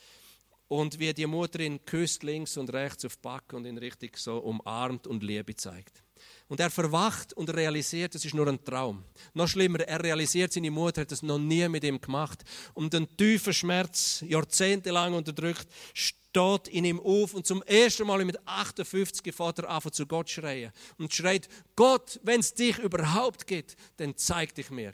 [0.67, 4.17] und wie die Mutter ihn küsst links und rechts auf die Backe und ihn richtig
[4.17, 6.03] so umarmt und Liebe zeigt.
[6.51, 9.05] Und er verwacht und realisiert, es ist nur ein Traum.
[9.33, 12.43] Noch schlimmer, er realisiert, seine Mutter hat es noch nie mit ihm gemacht.
[12.73, 18.37] Und den tiefen Schmerz, jahrzehntelang unterdrückt, steht in ihm auf und zum ersten Mal mit
[18.45, 23.77] 58 fährt er an zu Gott schreien und schreit, Gott, wenn es dich überhaupt gibt,
[23.95, 24.91] dann zeig dich mir.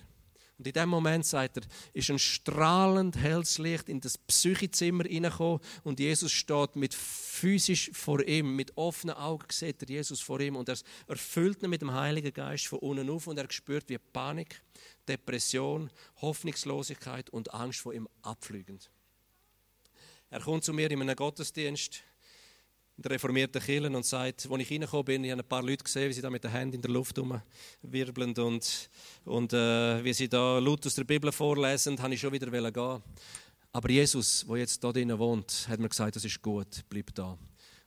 [0.58, 5.60] Und in dem Moment, sagt er, ist ein strahlend helles Licht in das Psychezimmer hineingekommen
[5.84, 10.56] und Jesus steht mit physisch vor ihm, mit offenen Augen sieht er Jesus vor ihm
[10.56, 14.00] und er erfüllt ihn mit dem Heiligen Geist von unten auf und er spürt, wie
[14.00, 14.63] Panik,
[15.08, 15.91] Depression,
[16.22, 18.80] Hoffnungslosigkeit und Angst vor ihm abfliegen.
[20.32, 22.04] Er kommt zu mir in einem Gottesdienst
[22.98, 26.10] der reformierten Kirche und sagt, als ich reingekommen bin, ich habe ein paar Leute gesehen,
[26.10, 28.90] wie sie da mit den Händen in der Luft rumwirbeln und,
[29.24, 33.04] und äh, wie sie da laut aus der Bibel vorlesen, habe ich schon wieder gehen
[33.72, 37.32] Aber Jesus, der jetzt hier drinnen wohnt, hat mir gesagt, das ist gut, bleib da.
[37.34, 37.40] Und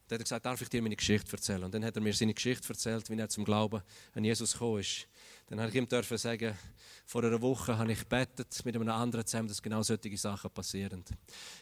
[0.08, 1.64] er hat gesagt, darf ich dir meine Geschichte erzählen?
[1.64, 3.82] Und dann hat er mir seine Geschichte erzählt, wie er zum Glauben
[4.14, 5.08] an Jesus gekommen ist.
[5.48, 6.56] Dann habe ich ihm dürfen sagen,
[7.04, 11.04] vor einer Woche habe ich gebetet mit einem anderen zusammen, dass genau solche Sachen passieren.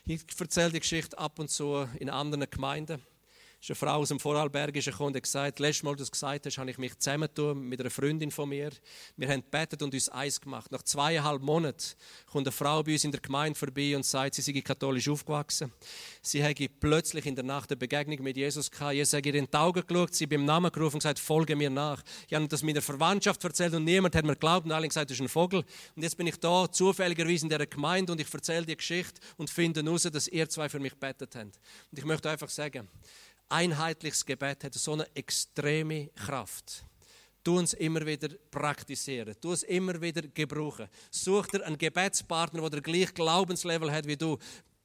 [0.05, 3.01] Ich erzähle die Geschichte ab und zu in anderen Gemeinden
[3.61, 6.47] ist eine Frau aus dem Vorarlberg gekommen und hat gesagt, letztes Mal, als du gesagt
[6.47, 8.71] hast, habe ich mich zusammengetan mit einer Freundin von mir.
[9.17, 10.71] Wir haben gebetet und uns eins gemacht.
[10.71, 14.43] Nach zweieinhalb Monaten kommt eine Frau bei uns in der Gemeinde vorbei und sagt, sie
[14.43, 15.73] sei katholisch aufgewachsen.
[16.23, 18.95] Sie hätte plötzlich in der Nacht eine Begegnung mit Jesus gehabt.
[18.95, 21.71] Jesus hat ihr in die Augen geschaut, sie beim Namen gerufen und gesagt, folge mir
[21.71, 22.03] nach.
[22.29, 25.11] Ich habe das meiner Verwandtschaft erzählt und niemand hat mir geglaubt und alle haben gesagt,
[25.11, 25.65] das ist ein Vogel.
[25.97, 29.51] Und jetzt bin ich da, zufälligerweise in dieser Gemeinde und ich erzähle die Geschichte und
[29.51, 31.59] finde heraus, dass ihr zwei für mich gebetet habt.
[31.91, 32.89] Und ich möchte einfach sagen,
[33.49, 36.85] einheitliches Gebet hat so eine extreme Kraft.
[37.45, 39.35] Tu uns immer wieder praktizieren.
[39.41, 40.89] Tu es immer wieder gebrauchen.
[41.11, 44.37] Such dir einen Gebetspartner, der gleiche Glaubenslevel hat wie du.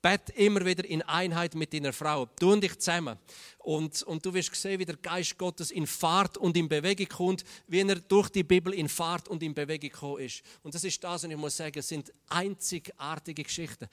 [0.02, 2.26] Bett immer wieder in Einheit mit deiner Frau.
[2.26, 3.18] Tu dich zusammen.
[3.60, 7.46] Und, und du wirst sehen, wie der Geist Gottes in Fahrt und in Bewegung kommt,
[7.68, 10.42] wie er durch die Bibel in Fahrt und in Bewegung gekommen ist.
[10.62, 13.88] Und das ist das, und ich muss sagen, es sind einzigartige Geschichten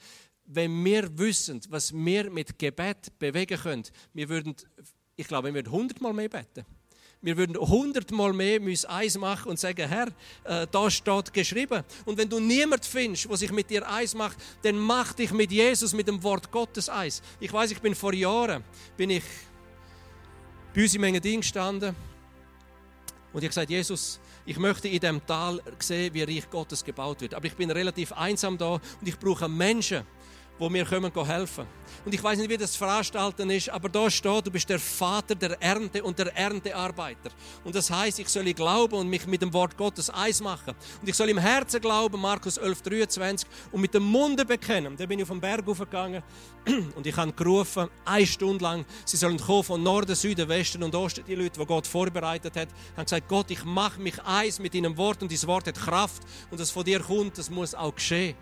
[0.53, 3.83] wenn wir wissen, was wir mit Gebet bewegen können,
[4.13, 4.55] wir würden,
[5.15, 6.65] ich glaube, wir würden hundertmal mehr beten.
[7.23, 10.07] Wir würden hundertmal mehr müssen eins machen und sagen, Herr,
[10.43, 11.83] äh, da steht geschrieben.
[12.05, 15.51] Und wenn du niemand findest, der sich mit dir eins macht, dann mach dich mit
[15.51, 17.21] Jesus, mit dem Wort Gottes eins.
[17.39, 18.63] Ich weiß, ich bin vor Jahren,
[18.97, 19.23] bin ich
[20.73, 21.95] bei uns im Engadin gestanden
[23.33, 27.21] und ich habe gesagt, Jesus, ich möchte in dem Tal sehen, wie Reich Gottes gebaut
[27.21, 27.33] wird.
[27.33, 30.05] Aber ich bin relativ einsam da und ich brauche Menschen,
[30.61, 31.67] wo mir helfen können.
[32.05, 35.33] Und ich weiß nicht, wie das veranstalten ist, aber da steht, du bist der Vater
[35.33, 37.31] der Ernte und der Erntearbeiter.
[37.63, 40.75] Und das heißt, ich soll glauben und mich mit dem Wort Gottes eins machen.
[41.01, 44.95] Und ich soll im Herzen glauben, Markus 11, 23, und mit dem Munde bekennen.
[44.95, 46.21] Da bin ich auf den Berg hochgegangen
[46.95, 50.93] und ich habe gerufen, eine Stunde lang, sie sollen kommen von Norden, Süden, Westen und
[50.93, 51.23] Osten.
[51.25, 54.95] Die Leute, die Gott vorbereitet hat, haben gesagt, Gott, ich mache mich eins mit deinem
[54.95, 56.21] Wort und dieses Wort hat Kraft
[56.51, 58.35] und das von dir kommt, das muss auch geschehen.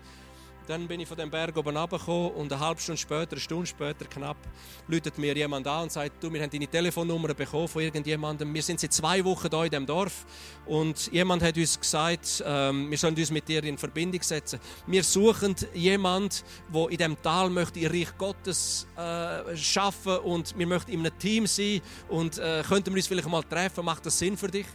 [0.70, 3.66] Dann bin ich von dem Berg oben runtergekommen und eine halbe Stunde später, eine Stunde
[3.66, 4.36] später knapp,
[4.86, 8.54] läutet mir jemand an und sagt, du, wir haben deine Telefonnummer bekommen von irgendjemandem.
[8.54, 10.24] Wir sind seit zwei Wochen hier in dem Dorf
[10.66, 14.60] und jemand hat uns gesagt, ähm, wir sollen uns mit dir in Verbindung setzen.
[14.86, 16.36] Wir suchen jemanden,
[16.72, 21.18] der in dem Tal möchte ihr Reich Gottes äh, schaffen und wir möchten in einem
[21.18, 23.84] Team sein und äh, könnten wir uns vielleicht mal treffen.
[23.84, 24.66] Macht das Sinn für dich?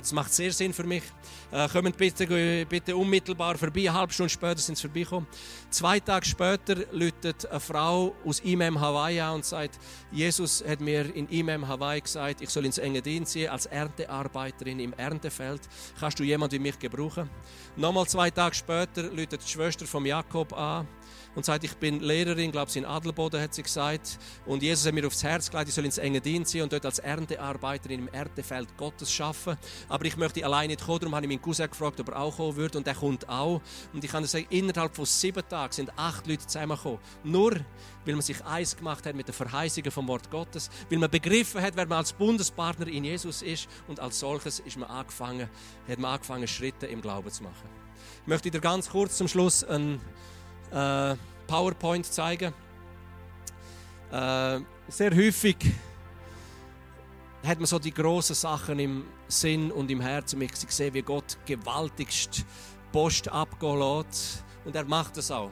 [0.00, 1.02] Das macht sehr Sinn für mich.
[1.50, 3.80] Äh, kommt bitte, bitte unmittelbar vorbei.
[3.80, 5.28] Eine halbe Stunde später sind sie vorbeigekommen.
[5.72, 9.78] Zwei Tage später läutet eine Frau aus Imam Hawaii an und sagt,
[10.10, 14.92] Jesus hat mir in Imam Hawaii gesagt, ich soll ins Engadin ziehen als Erntearbeiterin im
[14.92, 15.62] Erntefeld.
[15.98, 17.30] Kannst du jemanden wie mich gebrauchen?
[17.74, 20.86] Nochmal zwei Tage später läutet die Schwester von Jakob an
[21.34, 24.18] und sagt, ich bin Lehrerin, glaube ich, in Adelboden, hat sie gesagt.
[24.44, 26.84] Und Jesus hat mir aufs Herz gelegt, ich soll ins enge Dienst ziehen und dort
[26.84, 29.58] als Erntearbeiterin im Erntefeld Gottes arbeiten.
[29.88, 32.36] Aber ich möchte alleine nicht kommen, darum habe ich meinen Cousin gefragt, ob er auch
[32.36, 32.78] kommen würde.
[32.78, 33.60] Und er kommt auch.
[33.92, 36.98] Und ich kann sagen, innerhalb von sieben Tagen sind acht Leute zusammengekommen.
[37.24, 37.52] Nur,
[38.04, 41.60] weil man sich eins gemacht hat mit den Verheißungen vom Wort Gottes, weil man begriffen
[41.60, 45.48] hat, wer man als Bundespartner in Jesus ist und als solches ist man angefangen,
[45.88, 47.68] hat man angefangen, Schritte im Glauben zu machen.
[48.22, 50.00] Ich möchte dir ganz kurz zum Schluss einen
[50.70, 52.52] äh, PowerPoint zeigen.
[54.10, 55.56] Äh, sehr häufig
[57.44, 60.40] hat man so die großen Sachen im Sinn und im Herzen.
[60.42, 62.44] Ich sehe, wie Gott gewaltigst
[62.92, 64.44] Post abgehen lässt.
[64.64, 65.50] Und er macht das auch.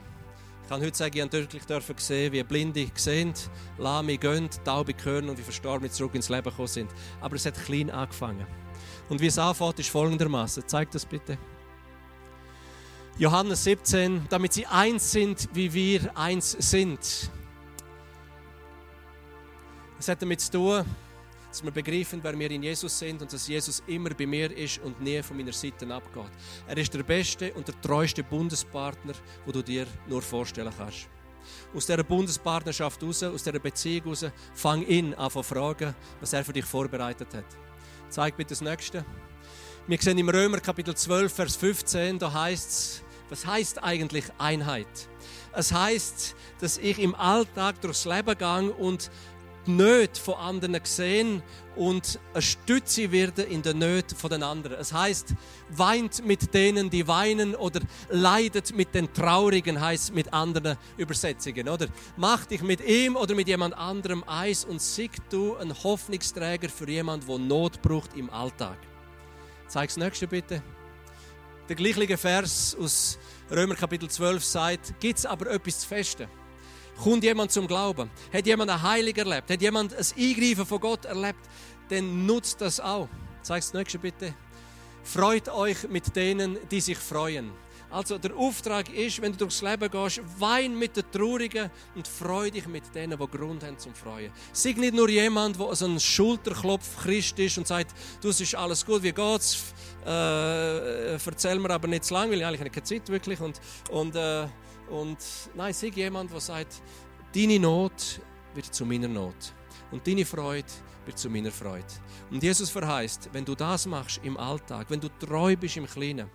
[0.63, 3.33] Ich kann heute sagen, ich habe deutlich dürfen sehen, wie Blinde sehen,
[3.77, 6.89] Lahme gehen, Taube hören und wie Verstorbene zurück ins Leben gekommen sind.
[7.19, 8.45] Aber es hat klein angefangen.
[9.09, 10.63] Und wie es anfängt, ist folgendermaßen.
[10.65, 11.37] Zeig das bitte.
[13.17, 17.29] Johannes 17, damit sie eins sind, wie wir eins sind.
[19.99, 20.85] Es hat damit zu tun,
[21.51, 24.79] dass wir begreifen, wer wir in Jesus sind und dass Jesus immer bei mir ist
[24.79, 26.31] und nie von meiner Seite abgeht.
[26.65, 29.13] Er ist der beste und der treueste Bundespartner,
[29.45, 31.09] wo du dir nur vorstellen kannst.
[31.75, 36.45] Aus dieser Bundespartnerschaft heraus, aus dieser Beziehung heraus, fang ihn an zu fragen, was er
[36.45, 37.45] für dich vorbereitet hat.
[38.09, 39.03] Zeig bitte das Nächste.
[39.87, 44.89] Wir sehen im Römer Kapitel 12, Vers 15, da heißt es, Was heißt eigentlich Einheit?
[45.53, 49.09] Es heißt, dass ich im Alltag durchs Leben gehe und
[49.65, 51.43] die Nöte von anderen sehen
[51.75, 54.77] und eine Stütze werden in der Nöte von den anderen.
[54.79, 55.33] Es heißt,
[55.69, 61.87] weint mit denen, die weinen oder leidet mit den Traurigen, heißt mit anderen Übersetzungen, oder?
[62.17, 66.89] Mach dich mit ihm oder mit jemand anderem eins und sieg du ein Hoffnungsträger für
[66.89, 68.77] jemand, der Not braucht im Alltag.
[69.67, 70.61] Zeig's nächste bitte.
[71.69, 73.17] Der gleiche Vers aus
[73.49, 76.27] Römer Kapitel 12 sagt, gibt es aber etwas zu festen?
[77.01, 78.11] Kommt jemand zum Glauben?
[78.31, 79.49] Hat jemand ein Heilig erlebt?
[79.49, 81.39] Hat jemand ein Eingreifen von Gott erlebt?
[81.89, 83.09] Dann nutzt das auch.
[83.41, 84.35] Zeig das nächste bitte.
[85.03, 87.49] Freut euch mit denen, die sich freuen.
[87.89, 92.51] Also der Auftrag ist, wenn du durchs Leben gehst, wein mit den Traurigen und freu
[92.51, 94.31] dich mit denen, die Grund haben zum Freuen.
[94.53, 98.53] Sei nicht nur jemand, der so ein Schulterklopf Christ ist und sagt, du, es ist
[98.53, 99.73] alles gut, wie geht's?
[100.05, 103.41] Äh, erzähl mir aber nicht zu lange, weil ich eigentlich keine Zeit wirklich.
[103.41, 104.45] Und, und, äh,
[104.91, 105.17] und
[105.55, 106.81] nein, sei jemand, der sagt,
[107.33, 108.21] deine Not
[108.53, 109.53] wird zu meiner Not.
[109.89, 110.67] Und deine Freude
[111.05, 111.85] wird zu meiner Freude.
[112.29, 116.29] Und Jesus verheißt, wenn du das machst im Alltag, wenn du treu bist im Kleinen,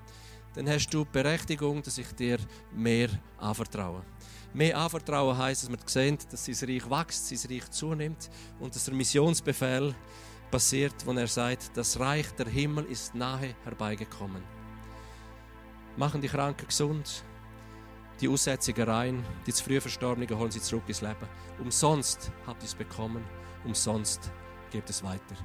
[0.55, 2.39] dann hast du Berechtigung, dass ich dir
[2.75, 4.03] mehr anvertraue.
[4.55, 8.87] Mehr anvertrauen heißt, dass man sieht, dass sein Reich wächst, sein Reich zunimmt und dass
[8.87, 9.95] der Missionsbefehl
[10.51, 14.43] passiert, wo er sagt, das Reich der Himmel ist nahe herbeigekommen.
[15.99, 17.23] Machen die Kranken gesund,
[18.21, 21.29] die Aussätzigen rein, die zu früh Verstorbenen holen sie zurück ins Leben.
[21.59, 23.25] Umsonst habt ihr es bekommen,
[23.65, 24.31] umsonst
[24.71, 25.37] gebt es weiter.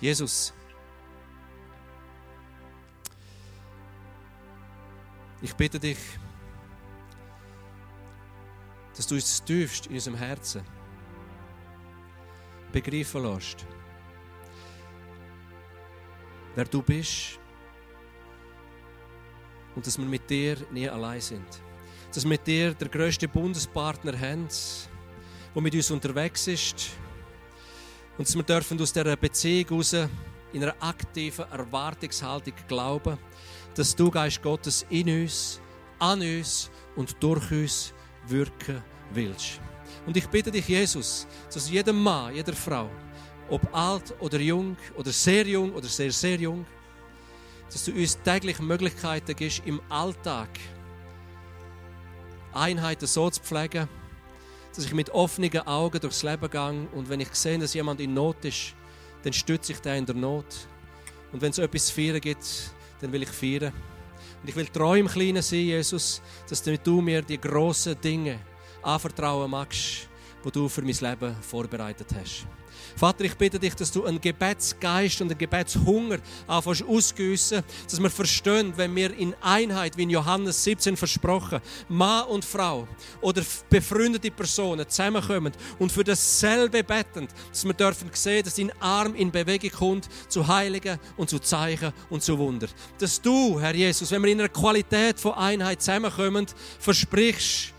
[0.00, 0.52] Jesus,
[5.42, 5.98] Ich bitte dich,
[8.96, 10.62] dass du uns tiefst in unserem Herzen
[12.72, 13.66] begreifen lässt,
[16.54, 17.38] wer du bist
[19.76, 21.46] und dass wir mit dir nie allein sind.
[22.12, 24.48] Dass wir mit dir der größte Bundespartner haben,
[25.54, 26.90] der mit uns unterwegs ist
[28.18, 29.94] und dass wir dürfen aus dieser Beziehung heraus
[30.52, 33.18] in einer aktiven Erwartungshaltung glauben,
[33.74, 35.60] dass du, Geist Gottes, in uns,
[35.98, 37.92] an uns und durch uns
[38.26, 39.60] wirken willst.
[40.06, 42.88] Und ich bitte dich, Jesus, dass jedem Mann, jeder Frau,
[43.50, 46.64] ob alt oder jung oder sehr jung oder sehr, sehr jung,
[47.72, 50.48] dass du uns täglich Möglichkeiten gibst, im Alltag
[52.52, 53.88] Einheiten so zu pflegen,
[54.74, 58.14] dass ich mit offenen Augen durchs Leben gehe und wenn ich sehe, dass jemand in
[58.14, 58.74] Not ist,
[59.22, 60.46] dann stütze ich den in der Not.
[61.32, 62.46] Und wenn es etwas zu feiern gibt,
[63.00, 63.72] dann will ich feiern.
[64.42, 68.38] Und ich will treu im Kleinen sein, Jesus, dass du mir die grossen Dinge
[68.82, 70.08] anvertrauen magst,
[70.44, 72.46] die du für mein Leben vorbereitet hast.
[72.96, 78.08] Vater, ich bitte dich, dass du einen Gebetsgeist und einen Gebetshunger anfängst ausgüssen, dass wir
[78.08, 82.88] verstehen, wenn wir in Einheit, wie in Johannes 17 versprochen, Mann und Frau
[83.20, 89.14] oder befreundete Personen zusammenkommen und für dasselbe beten, dass wir dürfen sehen, dass dein Arm
[89.14, 92.68] in Bewegung kommt zu Heiligen und zu Zeichen und zu Wunder.
[92.98, 96.46] Dass du, Herr Jesus, wenn wir in einer Qualität von Einheit zusammenkommen,
[96.78, 97.75] versprichst,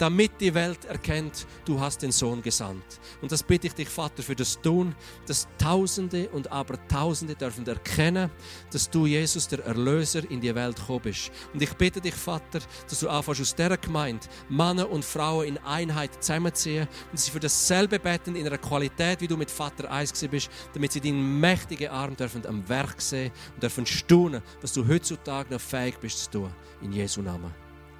[0.00, 2.84] damit die Welt erkennt, du hast den Sohn gesandt.
[3.20, 4.94] Und das bitte ich dich, Vater, für das Tun,
[5.26, 8.30] dass Tausende und aber Tausende dürfen erkennen,
[8.72, 11.30] dass du, Jesus, der Erlöser in die Welt gekommen bist.
[11.52, 15.58] Und ich bitte dich, Vater, dass du anfängst aus dieser Gemeinde Männer und Frauen in
[15.58, 20.12] Einheit zusammenziehen und sie für dasselbe beten in einer Qualität, wie du mit Vater eins
[20.30, 24.88] bist, damit sie deinen mächtigen Arm dürfen am Werk sehen und dürfen staunen, was du
[24.88, 26.54] heutzutage noch fähig bist zu tun.
[26.80, 27.52] In Jesu Namen.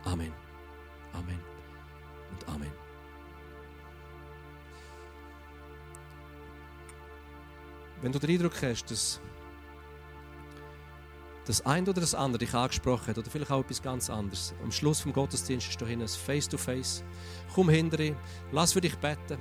[0.05, 0.32] Amen.
[1.12, 1.49] Amen
[2.43, 2.72] und Amen.
[8.03, 9.20] Wenn du den Eindruck hast, dass
[11.45, 14.72] das eine oder das andere dich angesprochen hat, oder vielleicht auch etwas ganz anderes, am
[14.72, 17.03] Schluss vom Gottesdienst ist du hin, Face-to-Face.
[17.55, 18.14] Komm hinterher,
[18.53, 19.38] lass für dich beten,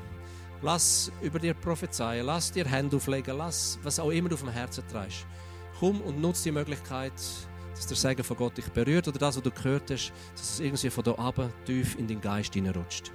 [0.62, 4.50] lass über dir prophezeien, lass dir Hände auflegen, lass was auch immer du auf dem
[4.50, 5.26] Herzen trägst.
[5.80, 7.14] Komm und nutze die Möglichkeit,
[7.80, 10.60] dass der Segen von Gott dich berührt oder das, was du gehört hast, dass es
[10.60, 13.14] irgendwie von da oben tief in den Geist hineinrutscht.